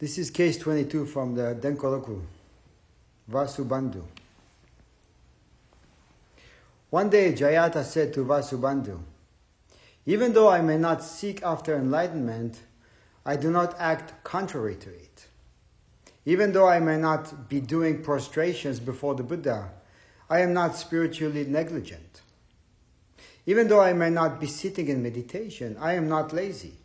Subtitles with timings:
[0.00, 2.22] This is case 22 from the Denkoroku,
[3.30, 4.02] Vasubandhu.
[6.88, 8.98] One day Jayata said to Vasubandhu,
[10.06, 12.60] Even though I may not seek after enlightenment,
[13.26, 15.26] I do not act contrary to it.
[16.24, 19.70] Even though I may not be doing prostrations before the Buddha,
[20.30, 22.22] I am not spiritually negligent.
[23.44, 26.79] Even though I may not be sitting in meditation, I am not lazy.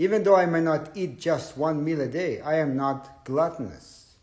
[0.00, 4.14] Even though I may not eat just one meal a day, I am not gluttonous.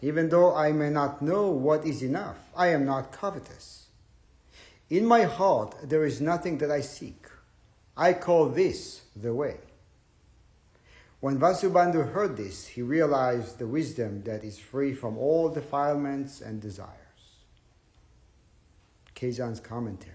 [0.00, 3.86] Even though I may not know what is enough, I am not covetous.
[4.88, 7.26] In my heart, there is nothing that I seek.
[7.96, 9.56] I call this the way.
[11.18, 16.60] When Vasubandhu heard this, he realized the wisdom that is free from all defilements and
[16.60, 16.92] desires.
[19.16, 20.11] Keizan's commentary.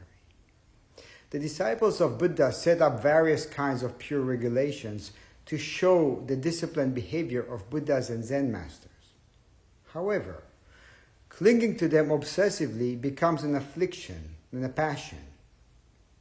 [1.29, 5.11] The disciples of Buddha set up various kinds of pure regulations
[5.47, 8.91] to show the disciplined behavior of Buddhas and Zen masters.
[9.93, 10.43] However,
[11.27, 15.19] clinging to them obsessively becomes an affliction and a passion.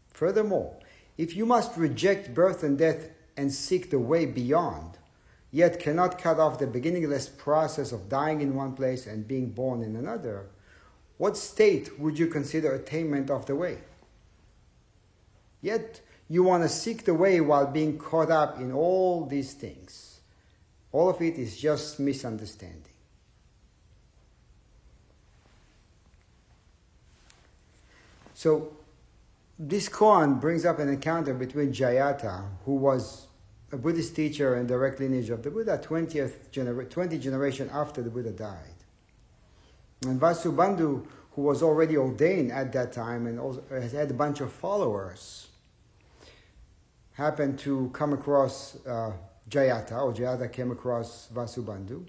[0.09, 0.77] Furthermore,
[1.17, 4.99] if you must reject birth and death and seek the way beyond,
[5.53, 9.83] yet cannot cut off the beginningless process of dying in one place and being born
[9.83, 10.47] in another,
[11.17, 13.79] what state would you consider attainment of the way?
[15.67, 20.21] Yet you want to seek the way while being caught up in all these things.
[20.93, 22.95] All of it is just misunderstanding.
[28.35, 28.77] So,
[29.59, 33.27] this koan brings up an encounter between Jayata, who was
[33.73, 38.11] a Buddhist teacher and direct lineage of the Buddha, 20th genera- 20 generation after the
[38.11, 38.79] Buddha died.
[40.03, 44.41] And Vasubandhu, who was already ordained at that time and also has had a bunch
[44.41, 45.46] of followers,
[47.17, 49.13] happened to come across uh,
[49.49, 52.05] Jayata, or Jayata came across Vasubandhu.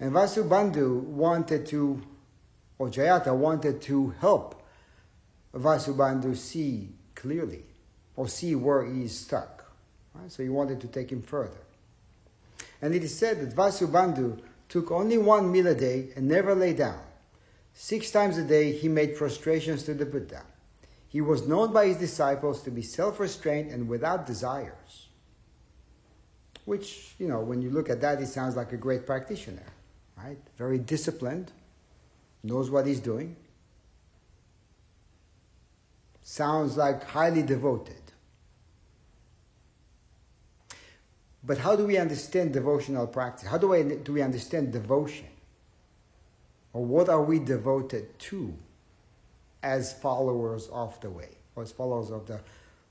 [0.00, 2.02] And Vasubandhu wanted to,
[2.78, 4.62] or Jayata wanted to help
[5.54, 7.62] Vasubandhu see clearly,
[8.16, 9.64] or see where he is stuck.
[10.14, 10.30] Right?
[10.30, 11.60] So he wanted to take him further.
[12.82, 16.72] And it is said that Vasubandhu took only one meal a day and never lay
[16.72, 17.00] down.
[17.74, 20.42] Six times a day he made prostrations to the Buddha.
[21.14, 25.06] He was known by his disciples to be self restrained and without desires.
[26.64, 29.62] Which, you know, when you look at that, he sounds like a great practitioner,
[30.16, 30.38] right?
[30.58, 31.52] Very disciplined,
[32.42, 33.36] knows what he's doing.
[36.24, 38.02] Sounds like highly devoted.
[41.44, 43.46] But how do we understand devotional practice?
[43.46, 45.28] How do, I, do we understand devotion?
[46.72, 48.58] Or what are we devoted to
[49.64, 52.38] as followers of the way, or as followers of the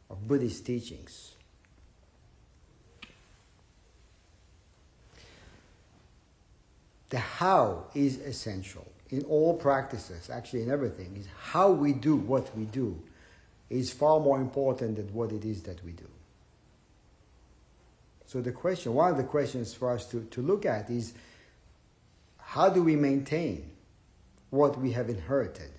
[0.10, 1.36] of Buddhist teachings?
[7.10, 12.56] The how is essential in all practices, actually in everything, is how we do what
[12.58, 13.00] we do
[13.70, 16.08] is far more important than what it is that we do.
[18.26, 21.14] So the question, one of the questions for us to, to look at is
[22.38, 23.70] how do we maintain
[24.50, 25.70] what we have inherited?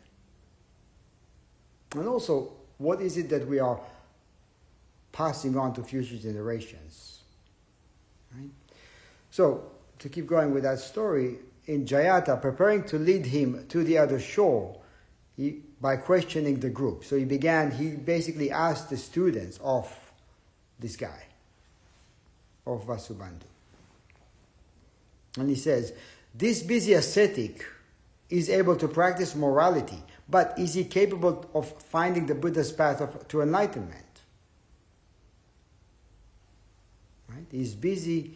[1.94, 3.80] And also, what is it that we are
[5.12, 7.20] passing on to future generations?
[8.34, 8.50] Right?
[9.30, 13.98] So, to keep going with that story, in Jayata, preparing to lead him to the
[13.98, 14.80] other shore
[15.36, 17.04] he, by questioning the group.
[17.04, 19.92] So he began, he basically asked the students of
[20.78, 21.24] this guy,
[22.66, 23.44] of Vasubandhu.
[25.38, 25.92] And he says,
[26.34, 27.64] This busy ascetic
[28.30, 33.28] is able to practice morality, but is he capable of finding the Buddha's path of,
[33.28, 34.04] to enlightenment?
[37.28, 37.46] Right?
[37.50, 38.34] He's busy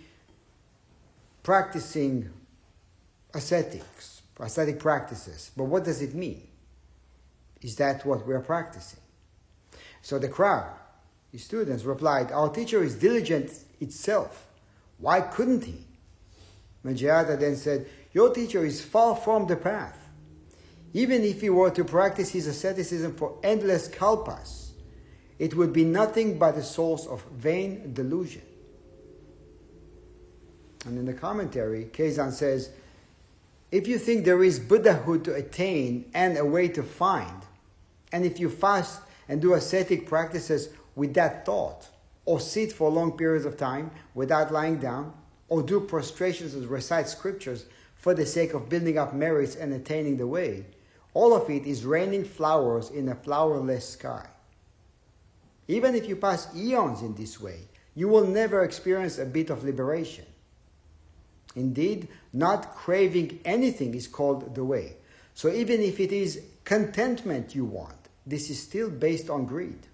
[1.43, 2.31] practicing
[3.33, 5.51] ascetics, ascetic practices.
[5.57, 6.47] But what does it mean?
[7.63, 9.01] Is that what we are practicing?
[10.03, 10.71] So the crowd,
[11.33, 13.51] the students, replied, Our teacher is diligent
[13.81, 14.47] itself.
[14.99, 15.85] Why couldn't he?
[16.85, 19.98] Manjayata then said, Your teacher is far from the path.
[20.95, 24.71] Even if he were to practice his asceticism for endless kalpas,
[25.39, 28.43] it would be nothing but a source of vain delusion.
[30.85, 32.71] And in the commentary, Keizan says,
[33.71, 37.43] if you think there is Buddhahood to attain and a way to find,
[38.11, 41.87] and if you fast and do ascetic practices with that thought,
[42.25, 45.13] or sit for long periods of time without lying down,
[45.49, 50.17] or do prostrations and recite scriptures for the sake of building up merits and attaining
[50.17, 50.65] the way,
[51.19, 54.25] all of it is raining flowers in a flowerless sky.
[55.67, 57.59] Even if you pass eons in this way,
[57.97, 60.27] you will never experience a bit of liberation.
[61.57, 64.95] Indeed, not craving anything is called the way.
[65.35, 69.89] So even if it is contentment you want, this is still based on greed.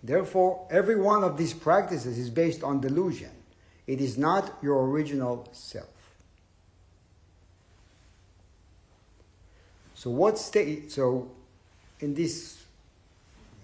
[0.00, 3.32] Therefore, every one of these practices is based on delusion.
[3.88, 5.88] It is not your original self.
[9.98, 11.28] So what state so
[11.98, 12.62] in this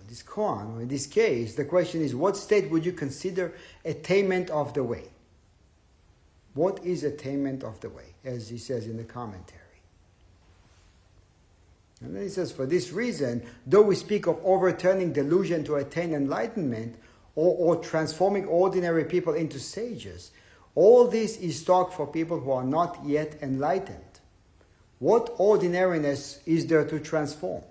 [0.09, 3.55] this koan, in this case, the question is what state would you consider
[3.85, 5.05] attainment of the way?
[6.55, 8.17] What is attainment of the way?
[8.25, 9.61] As he says in the commentary.
[12.01, 16.13] And then he says, for this reason, though we speak of overturning delusion to attain
[16.13, 16.97] enlightenment
[17.37, 20.33] or, or transforming ordinary people into sages,
[20.75, 24.14] all this is talk for people who are not yet enlightened.
[24.99, 27.63] What ordinariness is there to transform?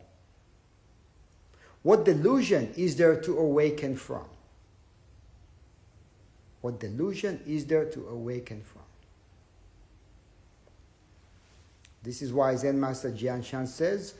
[1.81, 4.25] What delusion is there to awaken from?
[6.61, 8.83] What delusion is there to awaken from?
[12.03, 14.13] This is why Zen Master Jian Shan says,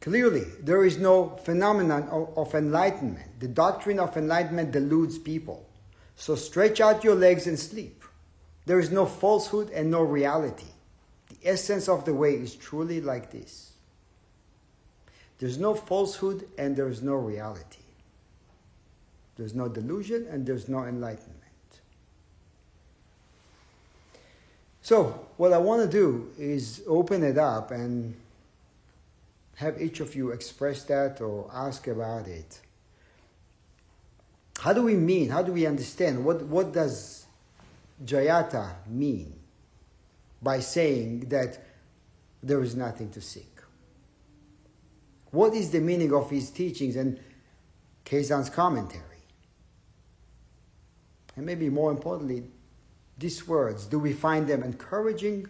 [0.00, 3.40] clearly, there is no phenomenon of, enlightenment.
[3.40, 5.64] The doctrine of enlightenment deludes people.
[6.16, 8.04] So stretch out your legs and sleep.
[8.66, 10.73] There is no falsehood and no reality.
[11.44, 13.72] Essence of the way is truly like this.
[15.38, 17.82] There's no falsehood and there's no reality.
[19.36, 21.40] There's no delusion and there's no enlightenment.
[24.80, 28.14] So, what I want to do is open it up and
[29.56, 32.60] have each of you express that or ask about it.
[34.58, 35.30] How do we mean?
[35.30, 36.24] How do we understand?
[36.24, 37.26] What, what does
[38.04, 39.34] Jayata mean
[40.44, 41.58] by saying that
[42.42, 43.58] there is nothing to seek?
[45.30, 47.18] What is the meaning of his teachings and
[48.04, 49.02] Keizan's commentary?
[51.36, 52.44] And maybe more importantly,
[53.18, 55.48] these words, do we find them encouraging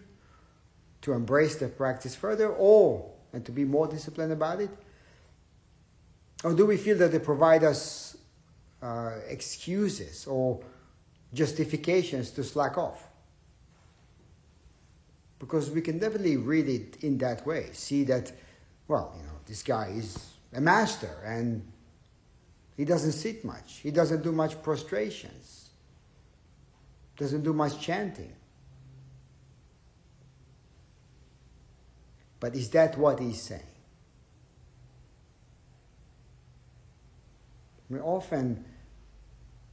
[1.01, 4.71] to embrace the practice further or and to be more disciplined about it?
[6.43, 8.17] Or do we feel that they provide us
[8.81, 10.63] uh, excuses or
[11.33, 13.07] justifications to slack off?
[15.39, 17.69] Because we can definitely read it in that way.
[17.73, 18.31] See that,
[18.87, 21.65] well, you know, this guy is a master and
[22.77, 23.79] he doesn't sit much.
[23.83, 25.69] He doesn't do much prostrations.
[27.17, 28.33] Doesn't do much chanting.
[32.39, 33.61] But is that what he's saying?
[37.89, 38.65] I mean, often,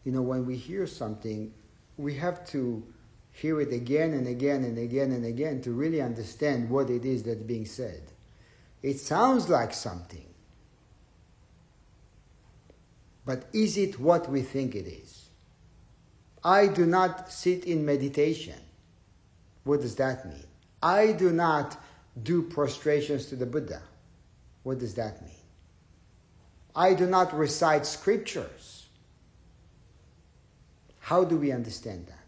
[0.05, 1.53] you know, when we hear something,
[1.97, 2.83] we have to
[3.33, 7.23] hear it again and again and again and again to really understand what it is
[7.25, 8.03] that's being said.
[8.83, 10.27] It sounds like something.
[13.25, 15.31] But is it what we think it is?
[16.45, 18.59] I do not sit in meditation.
[19.65, 20.45] What does that mean?
[20.83, 21.81] I do not
[22.21, 23.81] do prostrations to the Buddha.
[24.65, 25.35] What does that mean?
[26.75, 28.87] I do not recite scriptures.
[31.01, 32.22] How do we understand that?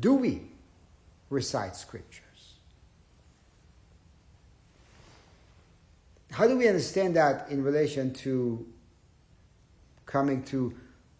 [0.00, 0.42] Do we
[1.30, 2.24] recite scriptures?
[6.30, 8.66] How do we understand that in relation to
[10.06, 10.74] coming to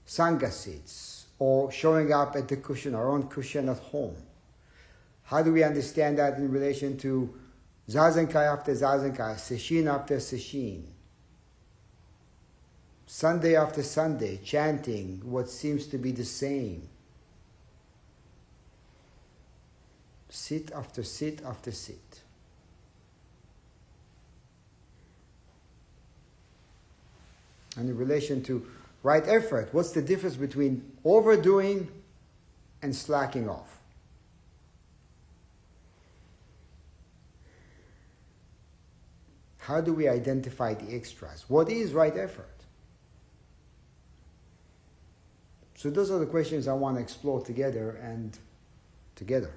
[0.07, 4.17] Sangha seats or showing up at the cushion, our own cushion at home?
[5.25, 7.35] How do we understand that in relation to
[7.89, 10.85] Zazenkai after Zazenkai, Sesshin after Sesshin?
[13.07, 16.89] Sunday after Sunday, chanting what seems to be the same.
[20.31, 22.23] Sit after sit after sit.
[27.79, 28.67] and in relation to
[29.03, 31.89] right effort, what's the difference between overdoing
[32.83, 33.79] and slacking off?
[39.59, 41.45] How do we identify the extras?
[41.47, 42.49] What is right effort?
[45.77, 48.37] So those are the questions I want to explore together and
[49.15, 49.53] together.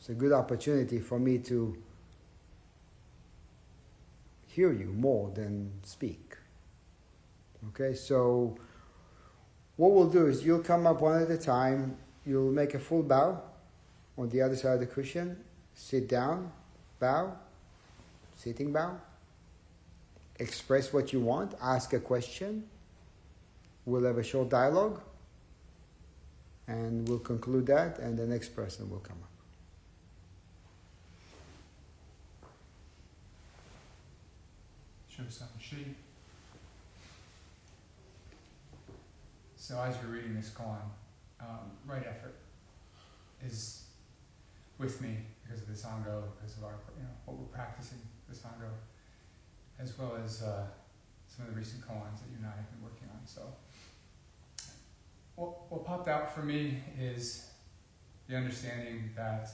[0.00, 1.76] It's a good opportunity for me to
[4.46, 6.36] hear you more than speak.
[7.68, 8.56] Okay, so
[9.76, 13.02] what we'll do is you'll come up one at a time, you'll make a full
[13.02, 13.42] bow
[14.16, 15.36] on the other side of the cushion,
[15.74, 16.50] sit down,
[16.98, 17.36] bow,
[18.36, 18.98] sitting bow,
[20.38, 22.64] express what you want, ask a question.
[23.84, 25.02] We'll have a short dialogue
[26.66, 29.29] and we'll conclude that, and the next person will come up.
[35.58, 35.94] Shi.
[39.56, 40.78] So as you're reading this koan,
[41.40, 42.34] um, right effort
[43.44, 43.84] is
[44.78, 47.98] with me because of the Ango, because of our, you know, what we're practicing,
[48.28, 48.70] the Ango,
[49.78, 50.64] as well as uh,
[51.26, 53.20] some of the recent koans that you and I have been working on.
[53.26, 53.42] So
[55.36, 57.46] what, what popped out for me is
[58.28, 59.50] the understanding that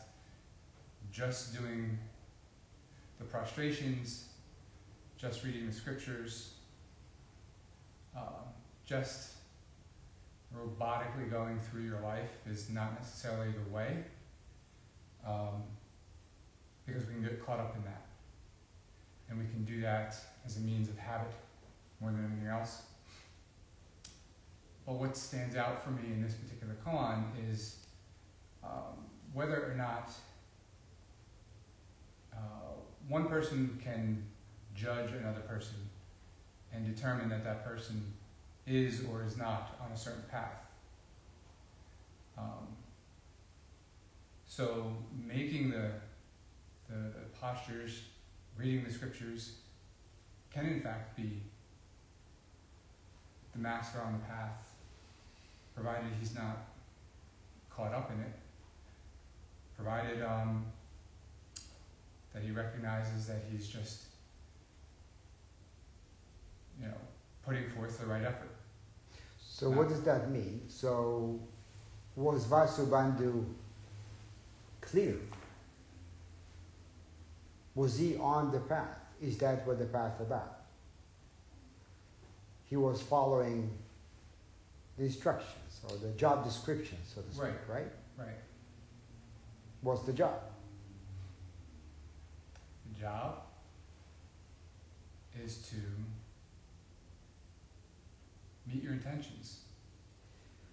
[1.13, 1.99] just doing
[3.19, 4.29] the prostrations,
[5.17, 6.53] just reading the scriptures,
[8.17, 8.45] uh,
[8.85, 9.33] just
[10.55, 14.05] robotically going through your life is not necessarily the way,
[15.27, 15.63] um,
[16.85, 18.03] because we can get caught up in that.
[19.29, 21.33] And we can do that as a means of habit
[22.01, 22.83] more than anything else.
[24.87, 27.79] But what stands out for me in this particular koan is
[28.63, 30.13] um, whether or not
[32.33, 32.37] uh,
[33.09, 34.23] one person can
[34.77, 35.77] judge another person
[36.73, 38.13] and determine that that person
[38.67, 40.67] is or is not on a certain path.
[42.37, 42.69] Um,
[44.47, 44.93] so
[45.27, 45.91] making the,
[46.89, 48.03] the, postures,
[48.57, 49.53] reading the scriptures,
[50.53, 51.41] can in fact be
[53.55, 54.73] the master on the path,
[55.75, 56.69] provided he's not
[57.71, 58.33] caught up in it,
[59.77, 60.65] provided um,
[62.33, 64.05] that he recognizes that he's just,
[66.81, 66.95] you know,
[67.45, 68.51] putting forth the right effort.
[69.39, 70.63] So what does that mean?
[70.69, 71.41] So
[72.15, 73.45] was Vasubandhu
[74.81, 75.17] clear?
[77.75, 78.99] Was he on the path?
[79.21, 80.61] Is that what the path about?
[82.65, 83.71] He was following
[84.99, 87.69] the instructions or the job description, so to speak, Right.
[87.69, 87.93] right?
[88.19, 88.41] Right.
[89.83, 90.41] What's the job?
[92.93, 93.43] The job
[95.45, 95.77] is to
[98.67, 99.61] meet your intentions.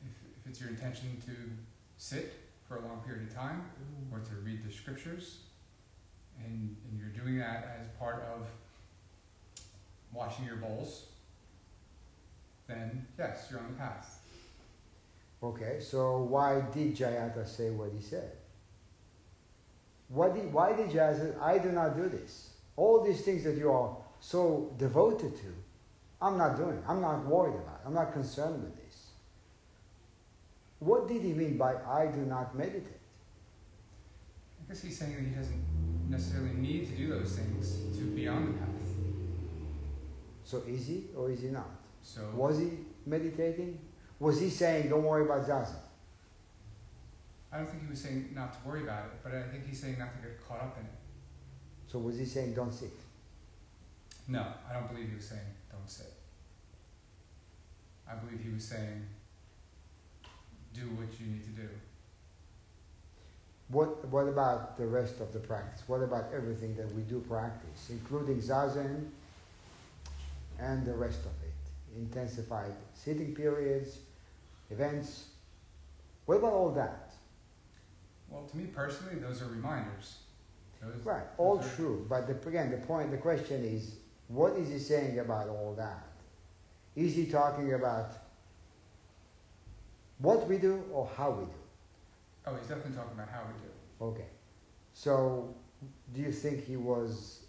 [0.03, 1.31] If, if it's your intention to
[1.97, 2.33] sit
[2.67, 3.63] for a long period of time
[4.11, 5.39] or to read the scriptures,
[6.43, 8.47] and, and you're doing that as part of
[10.11, 11.05] washing your bowls,
[12.67, 14.19] then yes, you're on the path.
[15.41, 18.31] Okay, so why did Jayata say what he said?
[20.09, 22.51] Did, why did Jayata say, I do not do this?
[22.75, 25.53] All these things that you are so devoted to,
[26.23, 26.81] I'm not doing.
[26.87, 27.81] I'm not worried about.
[27.83, 27.87] it.
[27.87, 29.07] I'm not concerned with this.
[30.79, 33.01] What did he mean by I do not meditate?
[34.61, 38.27] I guess he's saying that he doesn't necessarily need to do those things to be
[38.29, 38.69] on the path.
[40.45, 41.69] So is he or is he not?
[42.01, 42.69] So Was he
[43.05, 43.79] meditating?
[44.19, 45.75] Was he saying, don't worry about zazen?
[47.51, 49.81] I don't think he was saying not to worry about it, but I think he's
[49.81, 50.91] saying not to get caught up in it.
[51.87, 52.91] So was he saying, don't sit?
[54.27, 55.41] No, I don't believe he was saying.
[58.09, 59.07] I believe he was saying
[60.73, 61.69] do what you need to do.
[63.69, 65.83] What, what about the rest of the practice?
[65.87, 69.07] What about everything that we do practice, including zazen
[70.59, 71.97] and the rest of it?
[71.97, 73.99] Intensified sitting periods,
[74.69, 75.25] events.
[76.25, 77.13] What about all that?
[78.29, 80.17] Well, to me personally, those are reminders.
[80.81, 82.05] Those, Right, all true.
[82.09, 83.95] But the, again, the point, the question is,
[84.27, 86.12] what is he saying about all that?
[86.95, 88.11] Is he talking about
[90.19, 91.51] what we do or how we do?
[92.45, 93.71] Oh, he's definitely talking about how we do.
[94.05, 94.29] Okay.
[94.93, 95.55] So,
[96.13, 97.45] do you think he was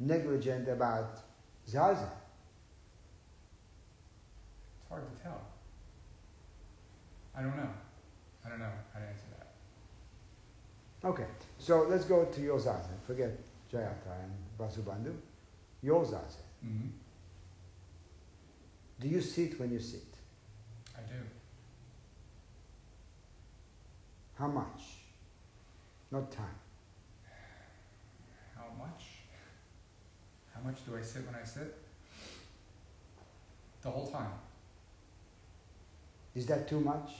[0.00, 1.20] negligent about
[1.68, 2.08] zazen?
[4.78, 5.40] It's hard to tell.
[7.36, 7.70] I don't know.
[8.44, 11.08] I don't know how to answer that.
[11.08, 11.26] Okay.
[11.58, 13.00] So let's go to your zazen.
[13.06, 13.38] Forget
[13.72, 15.14] Jayata and Vasubandhu.
[15.82, 16.42] Your zazen.
[16.64, 16.88] Mm-hmm.
[19.02, 20.04] Do you sit when you sit?
[20.96, 21.18] I do.
[24.38, 24.80] How much?
[26.12, 26.58] Not time.
[28.54, 29.02] How much?
[30.54, 31.76] How much do I sit when I sit?
[33.82, 34.30] The whole time.
[36.36, 37.10] Is that too much?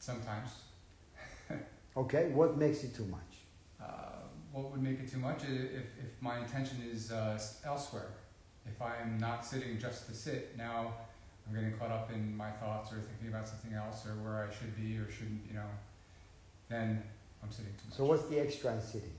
[0.00, 0.50] Sometimes.
[1.94, 2.30] Okay.
[2.32, 3.32] What makes it too much?
[3.78, 3.84] Uh,
[4.50, 8.08] what would make it too much if, if my intention is uh, elsewhere.
[8.66, 10.94] If I'm not sitting just to sit, now
[11.46, 14.54] I'm getting caught up in my thoughts or thinking about something else or where I
[14.54, 15.66] should be or shouldn't, you know,
[16.68, 17.02] then
[17.42, 17.96] I'm sitting too much.
[17.96, 19.12] So what's the extra in sitting?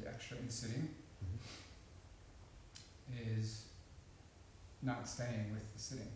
[0.00, 0.88] the extra in sitting
[3.36, 3.66] is
[4.82, 6.08] not staying with the sitting.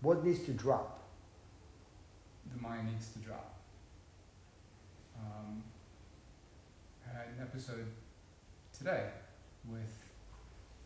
[0.00, 1.08] What needs to drop?
[2.54, 3.60] The mind needs to drop.
[5.18, 5.62] Um,
[7.06, 7.86] I had an episode
[8.76, 9.04] today
[9.68, 9.98] with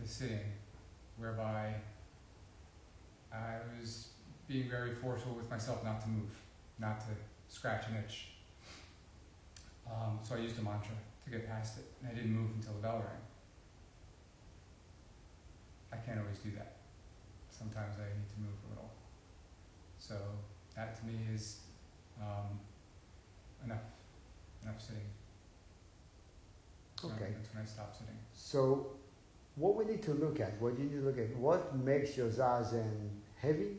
[0.00, 0.52] the sitting,
[1.16, 1.74] whereby
[3.32, 4.08] I was
[4.46, 6.30] being very forceful with myself not to move,
[6.78, 7.06] not to
[7.48, 8.28] scratch an itch.
[9.86, 12.72] Um, so I used a mantra to get past it, and I didn't move until
[12.74, 13.22] the bell rang.
[15.92, 16.76] I can't always do that.
[17.50, 18.90] Sometimes I need to move a little.
[19.98, 20.16] So
[20.74, 21.60] that to me is
[22.20, 22.58] um,
[23.64, 23.84] enough,
[24.62, 25.08] enough sitting.
[27.04, 27.32] So Okay.
[27.36, 28.14] That's when I stop sitting.
[28.34, 28.86] So,
[29.56, 32.28] what we need to look at, what you need to look at, what makes your
[32.28, 33.76] zazen heavy,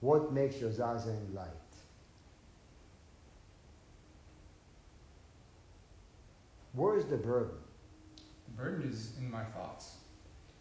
[0.00, 1.48] what makes your zazen light.
[6.72, 7.54] Where is the burden?
[8.46, 9.94] The burden is in my thoughts.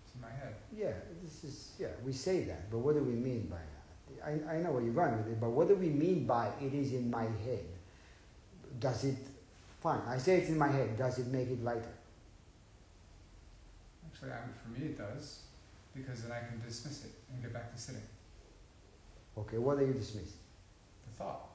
[0.05, 0.55] It's in my head.
[0.71, 0.93] Yeah,
[1.23, 1.87] this is yeah.
[2.05, 4.23] We say that, but what do we mean by that?
[4.23, 6.73] I, I know where you're going with it, but what do we mean by it
[6.73, 7.65] is in my head?
[8.79, 9.17] Does it?
[9.81, 10.95] Fine, I say it's in my head.
[10.95, 11.91] Does it make it lighter?
[14.23, 15.41] For me it does,
[15.93, 18.01] because then I can dismiss it and get back to sitting.
[19.37, 20.39] Okay, what are you dismissing?
[21.07, 21.49] The thought,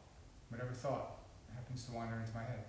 [0.51, 1.19] whatever thought
[1.55, 2.65] happens to wander into my head.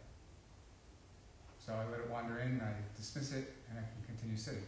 [1.60, 4.64] So I let it wander in, I dismiss it, and I can continue sitting,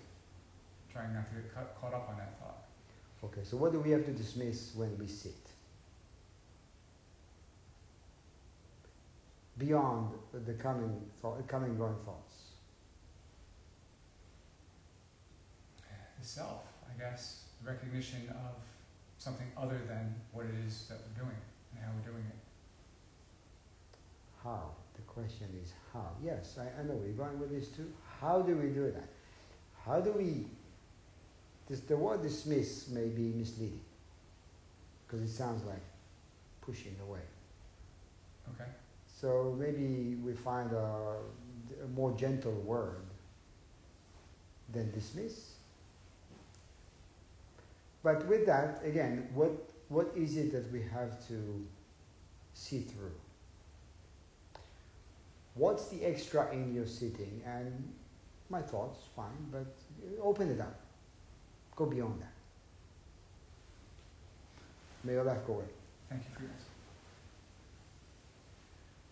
[0.92, 2.66] trying not to get caught up on that thought.
[3.24, 5.36] Okay, so what do we have to dismiss when we sit?
[9.58, 10.12] Beyond
[10.46, 12.31] the coming, thought, coming going thoughts.
[16.22, 18.56] The self, I guess, the recognition of
[19.18, 21.38] something other than what it is that we're doing
[21.74, 22.38] and how we're doing it.
[24.44, 24.72] How?
[24.96, 26.12] The question is how.
[26.24, 27.92] Yes, I, I know we're going with this too.
[28.20, 29.08] How do we do that?
[29.86, 30.46] How do we?
[31.68, 33.82] This, the word dismiss may be misleading
[35.08, 35.82] because it sounds like
[36.62, 37.20] pushing away.
[38.54, 38.70] Okay?
[39.20, 41.16] So maybe we find a,
[41.84, 43.02] a more gentle word
[44.72, 45.51] than dismiss.
[48.04, 49.52] But with that, again, what,
[49.90, 51.66] what is it that we have to
[52.54, 53.12] see through?
[55.54, 57.42] What's the extra in your sitting?
[57.46, 57.94] And
[58.50, 59.68] my thoughts, fine, but
[60.22, 60.80] open it up.
[61.76, 62.34] Go beyond that.
[65.04, 65.66] May your life go away.
[66.10, 66.52] Thank you for your.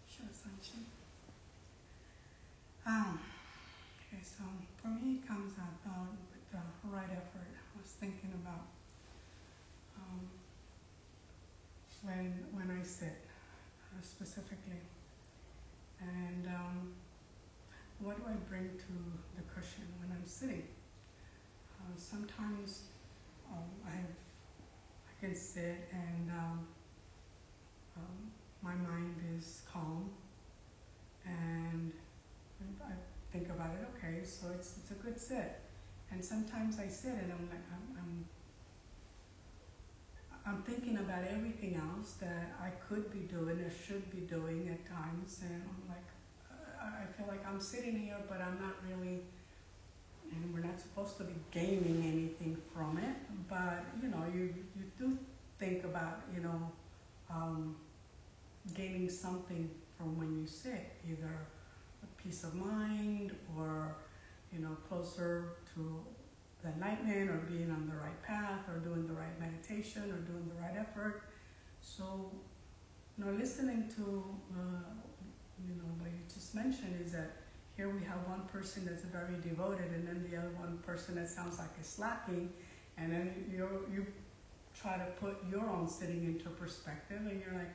[0.08, 0.86] Sure, Sanchi.
[2.86, 3.20] Um,
[4.02, 4.44] okay, so
[4.82, 7.50] for me, it comes about with the right effort.
[7.54, 8.66] I was thinking about
[9.98, 10.28] um,
[12.04, 13.18] when when I sit
[13.92, 14.82] uh, specifically,
[16.02, 16.94] and um,
[18.00, 18.94] what do I bring to
[19.36, 20.68] the cushion when I'm sitting?
[21.80, 22.84] Uh, sometimes
[23.52, 26.68] um, I I can sit and um,
[27.98, 28.32] um,
[28.62, 30.10] my mind is calm
[31.26, 31.92] and
[32.84, 32.94] I
[33.32, 35.62] think about it, okay, so it's, it's a good sit.
[36.12, 38.26] And sometimes I sit and I'm like, I'm, I'm,
[40.50, 44.84] I'm thinking about everything else that I could be doing or should be doing at
[44.92, 45.42] times.
[45.44, 46.10] And I'm like,
[46.50, 49.22] uh, I feel like I'm sitting here, but I'm not really,
[50.32, 53.16] and we're not supposed to be gaining anything from it.
[53.48, 55.20] But, you know, you, you do
[55.60, 56.72] think about, you know,
[57.30, 57.76] um,
[58.74, 61.46] gaining something from when you sit, either
[62.02, 63.96] a peace of mind or,
[64.52, 66.02] you know, closer to
[66.64, 70.50] the enlightenment or being on the right path or doing the right meditation or doing
[70.54, 71.24] the right effort.
[71.82, 72.32] So,
[73.18, 74.92] you know, listening to, uh,
[75.66, 77.32] you know, what you just mentioned is that
[77.76, 81.30] here we have one person that's very devoted and then the other one person that
[81.30, 82.52] sounds like is slacking
[82.98, 84.06] and then you you
[84.80, 87.74] try to put your own sitting into perspective and you're like,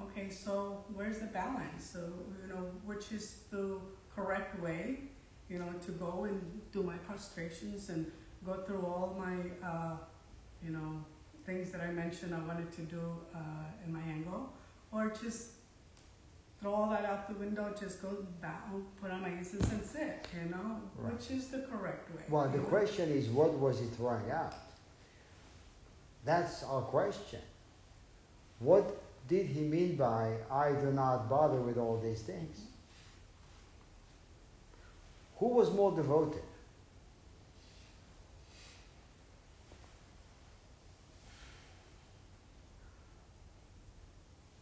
[0.00, 1.90] Okay, so where's the balance?
[1.92, 2.00] So,
[2.42, 3.78] you know, which is the
[4.14, 4.98] correct way,
[5.48, 6.40] you know, to go and
[6.72, 8.10] do my prostrations and
[8.44, 9.96] go through all my, uh,
[10.64, 11.04] you know,
[11.46, 13.00] things that I mentioned I wanted to do
[13.34, 13.38] uh,
[13.84, 14.48] in my Ango,
[14.92, 15.50] or just
[16.60, 20.26] throw all that out the window, just go down, put on my incense and sit,
[20.34, 21.12] you know, Right.
[21.12, 22.22] which is the correct way.
[22.30, 22.64] Well, the know?
[22.64, 24.54] question is, what was he throwing out?
[26.24, 27.40] That's our question.
[28.60, 32.62] What did he mean by, I do not bother with all these things?
[35.44, 36.40] Who was more devoted?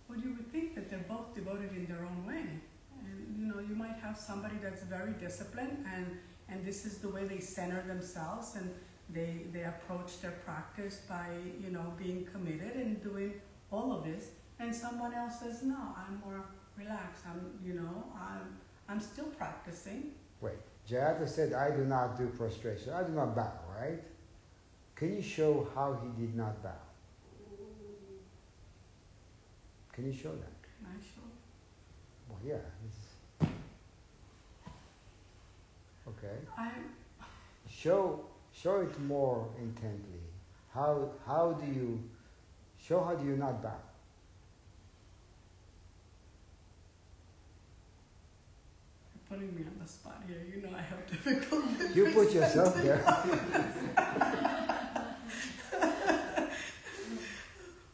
[0.09, 2.47] Well, you would think that they're both devoted in their own way.
[2.99, 6.19] And you know, you might have somebody that's very disciplined and
[6.49, 8.69] and this is the way they center themselves and
[9.09, 11.29] they they approach their practice by,
[11.63, 13.35] you know, being committed and doing
[13.71, 14.31] all of this.
[14.59, 16.45] And someone else says, No, I'm more
[16.77, 17.23] relaxed.
[17.31, 20.11] I'm you know, I'm I'm still practicing.
[20.41, 22.93] Wait, Jayata said, I do not do prostration.
[22.93, 24.03] I do not bow, right?
[24.97, 26.71] Can you show how he did not bow?
[29.93, 30.63] Can you show that?
[30.63, 31.23] Can I show?
[32.29, 33.49] Well, yeah.
[36.09, 36.37] Okay.
[36.57, 36.71] I,
[37.71, 38.21] Show
[38.53, 40.21] show it more intently.
[40.75, 42.03] How how do you
[42.79, 43.77] show how do you not bow?
[49.15, 50.43] you're putting me on the spot here.
[50.55, 51.95] You know I have difficulty.
[51.95, 53.03] You put yourself there.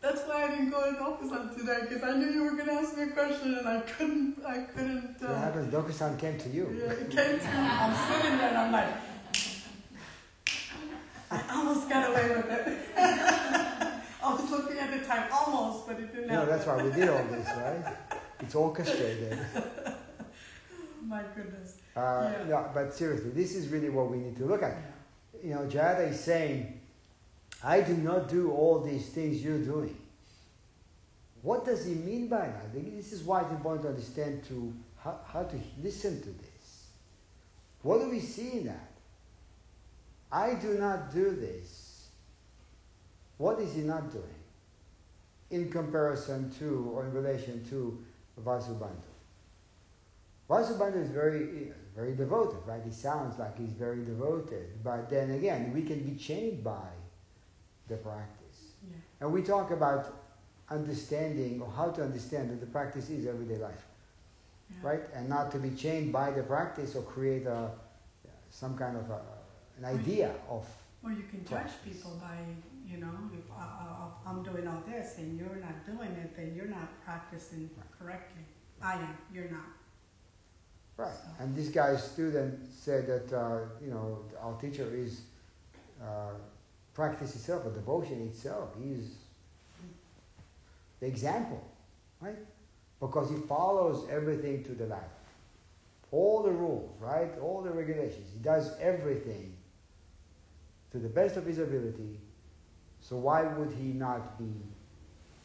[0.00, 2.72] That's why I didn't go in Dokusan today because I knew you were going to
[2.74, 4.44] ask me a question and I couldn't.
[4.46, 5.20] I couldn't.
[5.20, 5.72] What Uh, happens?
[5.74, 6.64] Dokusan came to you.
[6.76, 7.66] yeah, it came to me.
[7.82, 8.94] I'm sitting there and I'm like,
[11.30, 12.78] I almost got away with it.
[12.96, 16.48] I was looking at the time, almost, but it didn't know, happen.
[16.48, 17.96] that's why we did all this, right?
[18.40, 19.38] It's orchestrated.
[21.08, 21.78] My goodness.
[21.96, 22.44] Uh, Yeah.
[22.44, 24.76] no, but seriously, this is really what we need to look at.
[24.76, 25.40] Yeah.
[25.42, 26.80] You know, Jada is saying,
[27.64, 29.96] I do not do all these things you're doing.
[31.42, 32.74] What does he mean by that?
[32.74, 36.88] This is why it's important to understand to how, how to listen to this.
[37.82, 38.90] What do we see in that?
[40.30, 42.08] I do not do this.
[43.38, 44.24] What is he not doing?
[45.50, 48.04] In comparison to or in relation to
[48.44, 49.07] Vasubandhu.
[50.48, 52.80] Vasubandhu is very, very devoted, right?
[52.84, 56.88] He sounds like he's very devoted, but then again, we can be chained by
[57.88, 58.72] the practice.
[58.82, 58.96] Yeah.
[59.20, 60.14] And we talk about
[60.70, 63.84] understanding or how to understand that the practice is everyday life,
[64.70, 64.88] Yeah.
[64.88, 65.00] right?
[65.14, 67.70] And not to be chained by the practice or create a,
[68.50, 69.20] some kind of a,
[69.78, 70.66] an idea of,
[71.04, 72.38] Or you can judge people by,
[72.86, 76.12] you know, if uh, uh, I, I, I'm doing all this and you're not doing
[76.22, 77.86] it, then you're not practicing Right.
[77.98, 78.44] correctly.
[78.80, 79.66] I am, you're not.
[80.98, 81.16] Right.
[81.40, 85.22] And this guy's student said that, uh, you know, our teacher is
[86.02, 86.32] uh,
[86.92, 88.70] practice itself, or devotion itself.
[88.82, 89.14] He's
[91.00, 91.64] the example,
[92.20, 92.36] right?
[93.00, 95.04] Because he follows everything to the letter.
[96.10, 97.30] All the rules, right?
[97.40, 98.28] All the regulations.
[98.32, 99.54] He does everything
[100.90, 102.18] to the best of his ability.
[103.00, 104.52] So why would he not be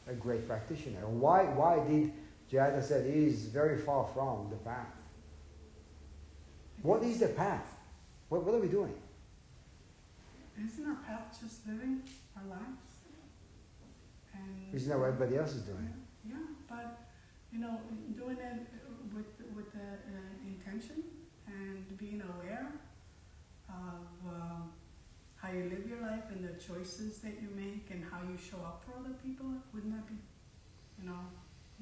[0.08, 1.06] a great practitioner?
[1.08, 2.12] Why, why did
[2.52, 4.88] Jayata said he is very far from the path?
[6.84, 7.66] What is the path?
[8.28, 8.94] What, what are we doing?
[10.60, 12.04] Isn't our path just living
[12.38, 12.92] our lives?
[14.34, 15.90] And Isn't that what everybody else is doing?
[16.28, 16.36] Yeah,
[16.70, 17.00] but
[17.52, 17.80] you know,
[18.18, 18.68] doing it
[19.16, 21.04] with with the uh, intention
[21.48, 22.68] and being aware
[23.70, 24.72] of um,
[25.36, 28.58] how you live your life and the choices that you make and how you show
[28.58, 29.46] up for other people.
[29.74, 30.16] Wouldn't that be,
[31.02, 31.20] you know,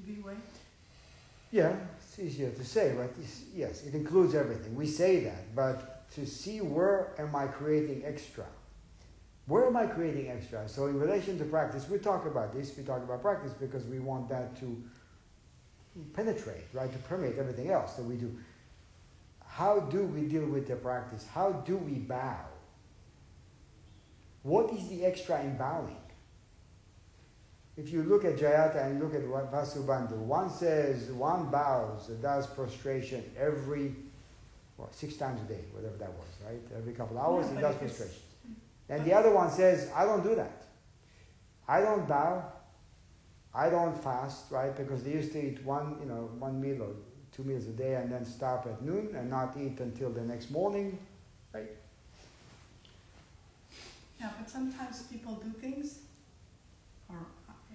[0.06, 0.36] the way?
[1.52, 4.74] Yeah, it's easier to say, it's, yes, it includes everything.
[4.74, 8.46] We say that, but to see where am I creating extra?
[9.46, 10.66] Where am I creating extra?
[10.66, 13.98] So, in relation to practice, we talk about this, we talk about practice because we
[13.98, 14.82] want that to
[16.14, 18.34] penetrate, right, to permeate everything else that we do.
[19.46, 21.26] How do we deal with the practice?
[21.34, 22.46] How do we bow?
[24.42, 25.96] What is the extra in bowing?
[27.76, 32.46] If you look at Jayata and look at what Vasubandhu, one says one bows, does
[32.46, 33.94] prostration every
[34.76, 36.60] well, six times a day, whatever that was, right?
[36.76, 38.22] Every couple of hours Yeah, he does prostration.
[38.44, 38.92] Mm-hmm.
[38.92, 40.64] And the other one says, I don't do that.
[41.68, 42.44] I don't bow.
[43.54, 44.74] I don't fast, right?
[44.76, 46.94] Because they used to eat one, you know, one meal or
[47.34, 50.50] two meals a day and then stop at noon and not eat until the next
[50.50, 50.98] morning.
[51.52, 51.70] Right?
[54.18, 56.00] Yeah, but sometimes people do things,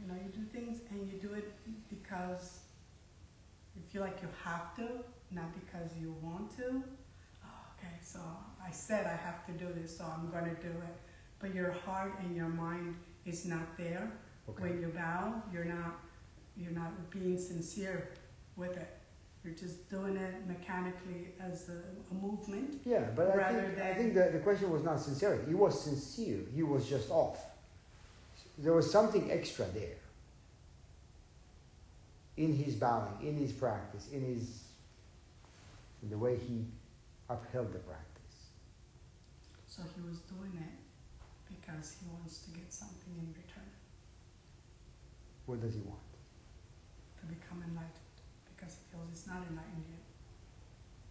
[0.08, 1.52] you know, you do things and you do it
[1.90, 2.60] because
[3.76, 4.88] you feel like you have to,
[5.32, 6.84] not because you want to.
[7.44, 8.20] Oh, okay, so
[8.66, 10.96] I said I have to do this, so I'm going to do it.
[11.40, 14.12] But your heart and your mind is not there.
[14.50, 14.64] Okay.
[14.64, 16.00] When you bow, you're not
[16.56, 18.10] you're not being sincere
[18.56, 18.98] with it.
[19.44, 22.82] You're just doing it mechanically as a, a movement.
[22.84, 25.44] Yeah, but I think, I think that the question was not sincerity.
[25.48, 26.40] He was sincere.
[26.56, 27.38] He was just off.
[28.58, 29.98] There was something extra there.
[32.38, 34.64] In his bowing, in his practice, in his
[36.04, 36.66] in the way he
[37.30, 38.52] upheld the practice.
[39.68, 40.78] So he was doing it
[41.50, 43.70] because he wants to get something in return,
[45.48, 46.00] What does he want?
[47.20, 48.14] to become enlightened,
[48.56, 50.06] because he feels he's not enlightened yet.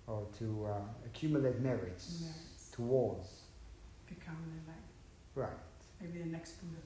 [0.07, 2.71] Or to uh, accumulate merits Merits.
[2.71, 3.29] towards.
[4.09, 4.95] Becoming enlightened.
[5.35, 5.59] Right.
[6.01, 6.81] Maybe the next Buddha.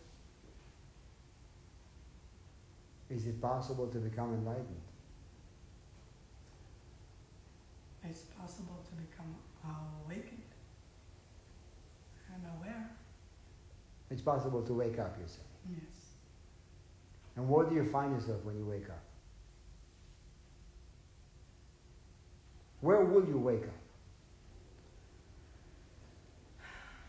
[3.10, 4.80] Is it possible to become enlightened?
[8.08, 9.36] it's possible to become
[10.04, 10.42] awakened
[12.34, 12.90] and aware.
[14.10, 15.42] It's possible to wake up, you say.
[15.70, 16.14] Yes.
[17.36, 19.02] And where do you find yourself when you wake up?
[22.80, 23.80] Where will you wake up?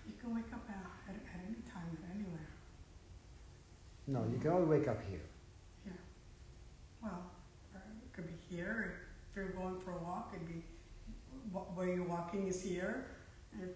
[0.05, 2.49] You can wake up at, at, any time, anywhere.
[4.07, 4.99] No, you can only wake up.
[5.09, 5.21] Here.
[7.01, 7.31] Well,
[7.73, 8.93] or it could be here.
[9.29, 10.63] If you're going for a walk, it'd be
[11.51, 13.05] where you're walking is here.
[13.61, 13.69] If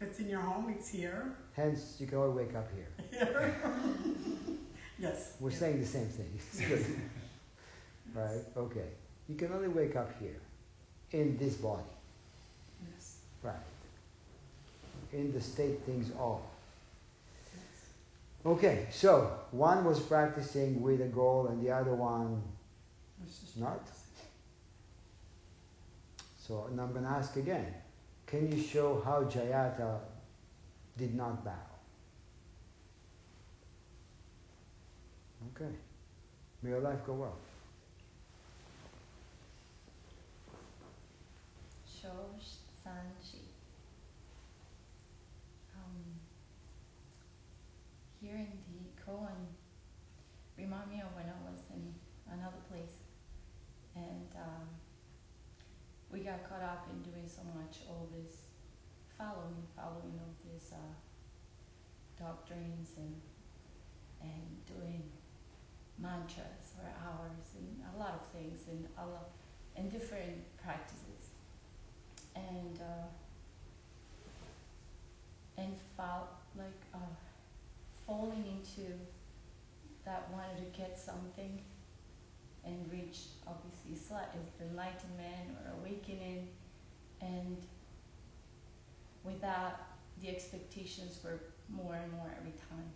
[0.00, 1.36] it's in your home, it's here.
[1.54, 2.88] Hence, you can only wake up here.
[3.10, 3.54] Here.
[4.98, 5.34] yes.
[5.40, 5.58] We're yes.
[5.58, 6.30] saying the same thing.
[6.36, 6.86] It's good.
[8.14, 8.44] right?
[8.56, 8.88] Okay.
[9.28, 10.40] You can only wake up here,
[11.12, 11.82] in this body.
[12.92, 13.16] Yes.
[13.42, 13.54] Right.
[15.12, 16.38] In the state things are.
[17.52, 18.46] Yes.
[18.46, 22.42] Okay, so one was practicing with a goal and the other one
[23.56, 23.86] Not?
[26.38, 27.66] So and I'm going to ask again.
[28.26, 29.98] Can you show how Jayata
[30.96, 31.50] did not bow?
[35.54, 35.70] Okay.
[36.62, 37.36] May your life go well.
[41.88, 43.44] Shosh Sanji.
[45.74, 45.96] Um,
[48.20, 49.48] hearing the koan
[50.56, 51.94] remind me of when I was in
[52.30, 52.96] another place,
[53.96, 54.68] and um,
[56.20, 58.52] we got caught up in doing so much all this
[59.16, 60.92] following, following of these uh,
[62.22, 63.14] doctrines and
[64.20, 65.02] and doing
[65.98, 69.30] mantras for hours and a lot of things and a lot
[69.76, 71.30] and different practices.
[72.36, 73.08] And uh,
[75.56, 77.14] and fall like uh,
[78.06, 78.92] falling into
[80.04, 81.62] that wanted to get something
[82.64, 84.28] and reach obviously slight
[84.60, 86.48] enlightenment or awakening
[87.20, 87.56] and
[89.24, 89.86] with that
[90.20, 92.90] the expectations were more and more every time.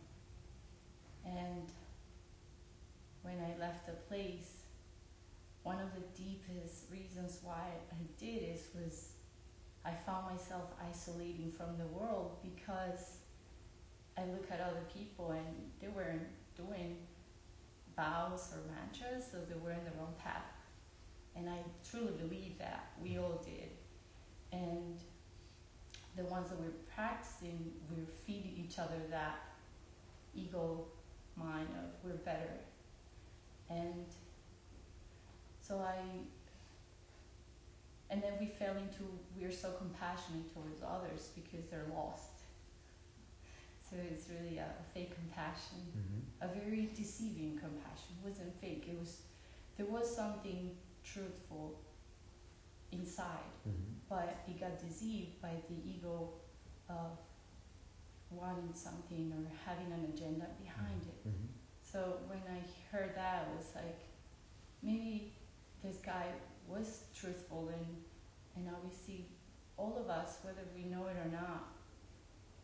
[1.24, 1.72] And
[3.22, 4.64] when I left the place
[5.62, 9.12] one of the deepest reasons why I did is was
[9.84, 13.18] I found myself isolating from the world because
[14.16, 15.46] I look at other people and
[15.80, 16.98] they weren't doing
[17.96, 20.42] vows or mantras, so they were in the wrong path.
[21.36, 23.70] And I truly believe that we all did.
[24.52, 24.98] And
[26.16, 29.38] the ones that we're practicing, we're feeding each other that
[30.34, 30.84] ego
[31.36, 32.60] mind of we're better.
[33.68, 34.06] And
[35.60, 35.96] so I
[38.10, 42.30] and then we fell into we're so compassionate towards others because they're lost.
[43.90, 45.78] So it's really a, a fake compassion,
[46.44, 48.16] a very deceiving compassion.
[48.20, 48.86] It wasn't fake.
[48.88, 49.22] It was
[49.76, 51.80] there was something truthful
[52.92, 53.94] inside, mm-hmm.
[54.08, 56.30] but it got deceived by the ego
[56.88, 57.18] of
[58.30, 61.20] wanting something or having an agenda behind it.
[61.20, 61.28] Mm-hmm.
[61.28, 61.46] Mm-hmm.
[61.82, 62.60] So when I
[62.94, 64.00] heard that, I was like,
[64.82, 65.32] maybe
[65.82, 66.26] this guy
[66.68, 67.86] was truthful and
[68.56, 69.26] and obviously
[69.76, 71.74] all of us, whether we know it or not,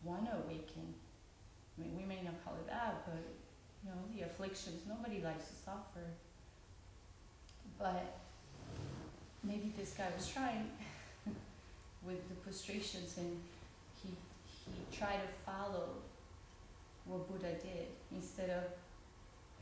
[0.05, 0.95] want to awaken.
[1.77, 3.40] I mean, we may not call it that, but
[3.85, 4.83] you know, the afflictions.
[4.89, 6.07] Nobody likes to suffer.
[7.79, 8.19] But
[9.43, 10.71] maybe this guy was trying
[12.07, 13.41] with the prostrations, and
[14.03, 14.11] he
[14.65, 15.89] he tried to follow
[17.07, 18.65] what Buddha did instead of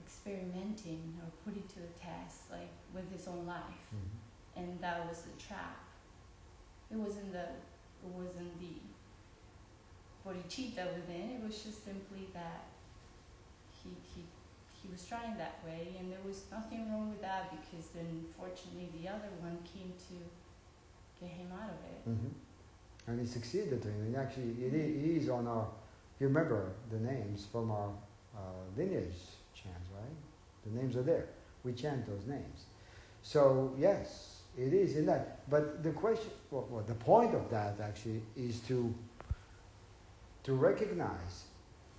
[0.04, 4.60] experimenting or putting to the test, like with his own life mm-hmm.
[4.60, 5.78] and that was the trap.
[6.90, 7.44] It wasn't the
[8.04, 8.74] it wasn't the
[10.24, 12.67] bodhicitta within, it was just simply that
[14.88, 18.88] he was trying that way and there was nothing wrong with that because then fortunately
[19.00, 20.14] the other one came to
[21.20, 22.18] get him out of it.
[23.06, 23.84] And he succeeded
[24.16, 25.68] actually, it it is on our,
[26.20, 27.90] you remember the names from our
[28.36, 28.40] uh,
[28.76, 29.20] lineage
[29.54, 30.16] chants, right?
[30.64, 31.26] The names are there.
[31.64, 32.66] We chant those names.
[33.22, 35.48] So, yes, it is in that.
[35.50, 38.94] But the question, well, well, the point of that actually is to,
[40.44, 41.47] to recognize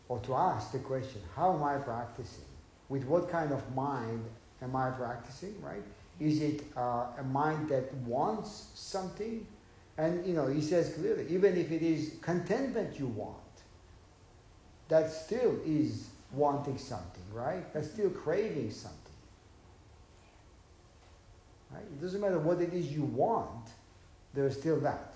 [0.09, 2.43] or to ask the question, how am I practicing?
[2.89, 4.25] With what kind of mind
[4.61, 5.83] am I practicing, right?
[6.19, 9.45] Is it uh, a mind that wants something?
[9.97, 13.37] And you know, he says clearly, even if it is contentment you want,
[14.89, 17.71] that still is wanting something, right?
[17.73, 18.97] That's still craving something.
[21.71, 21.83] Right?
[21.83, 23.69] It doesn't matter what it is you want,
[24.33, 25.13] there's still that.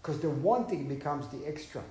[0.00, 1.82] Because the wanting becomes the extra.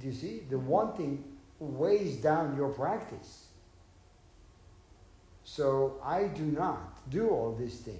[0.00, 0.42] Do you see?
[0.48, 1.24] The wanting
[1.58, 3.46] weighs down your practice.
[5.44, 7.98] So I do not do all these things.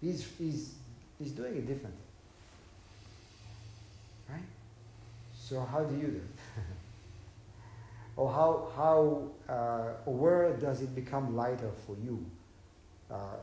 [0.00, 0.74] He's, he's,
[1.18, 2.02] he's doing it differently.
[4.28, 4.42] Right?
[5.34, 6.62] So how do you do it?
[8.16, 12.26] or how, how uh, where does it become lighter for you?
[13.10, 13.36] Uh,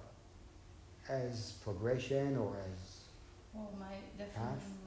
[1.08, 3.04] as progression or as
[3.54, 4.79] Well, my definitely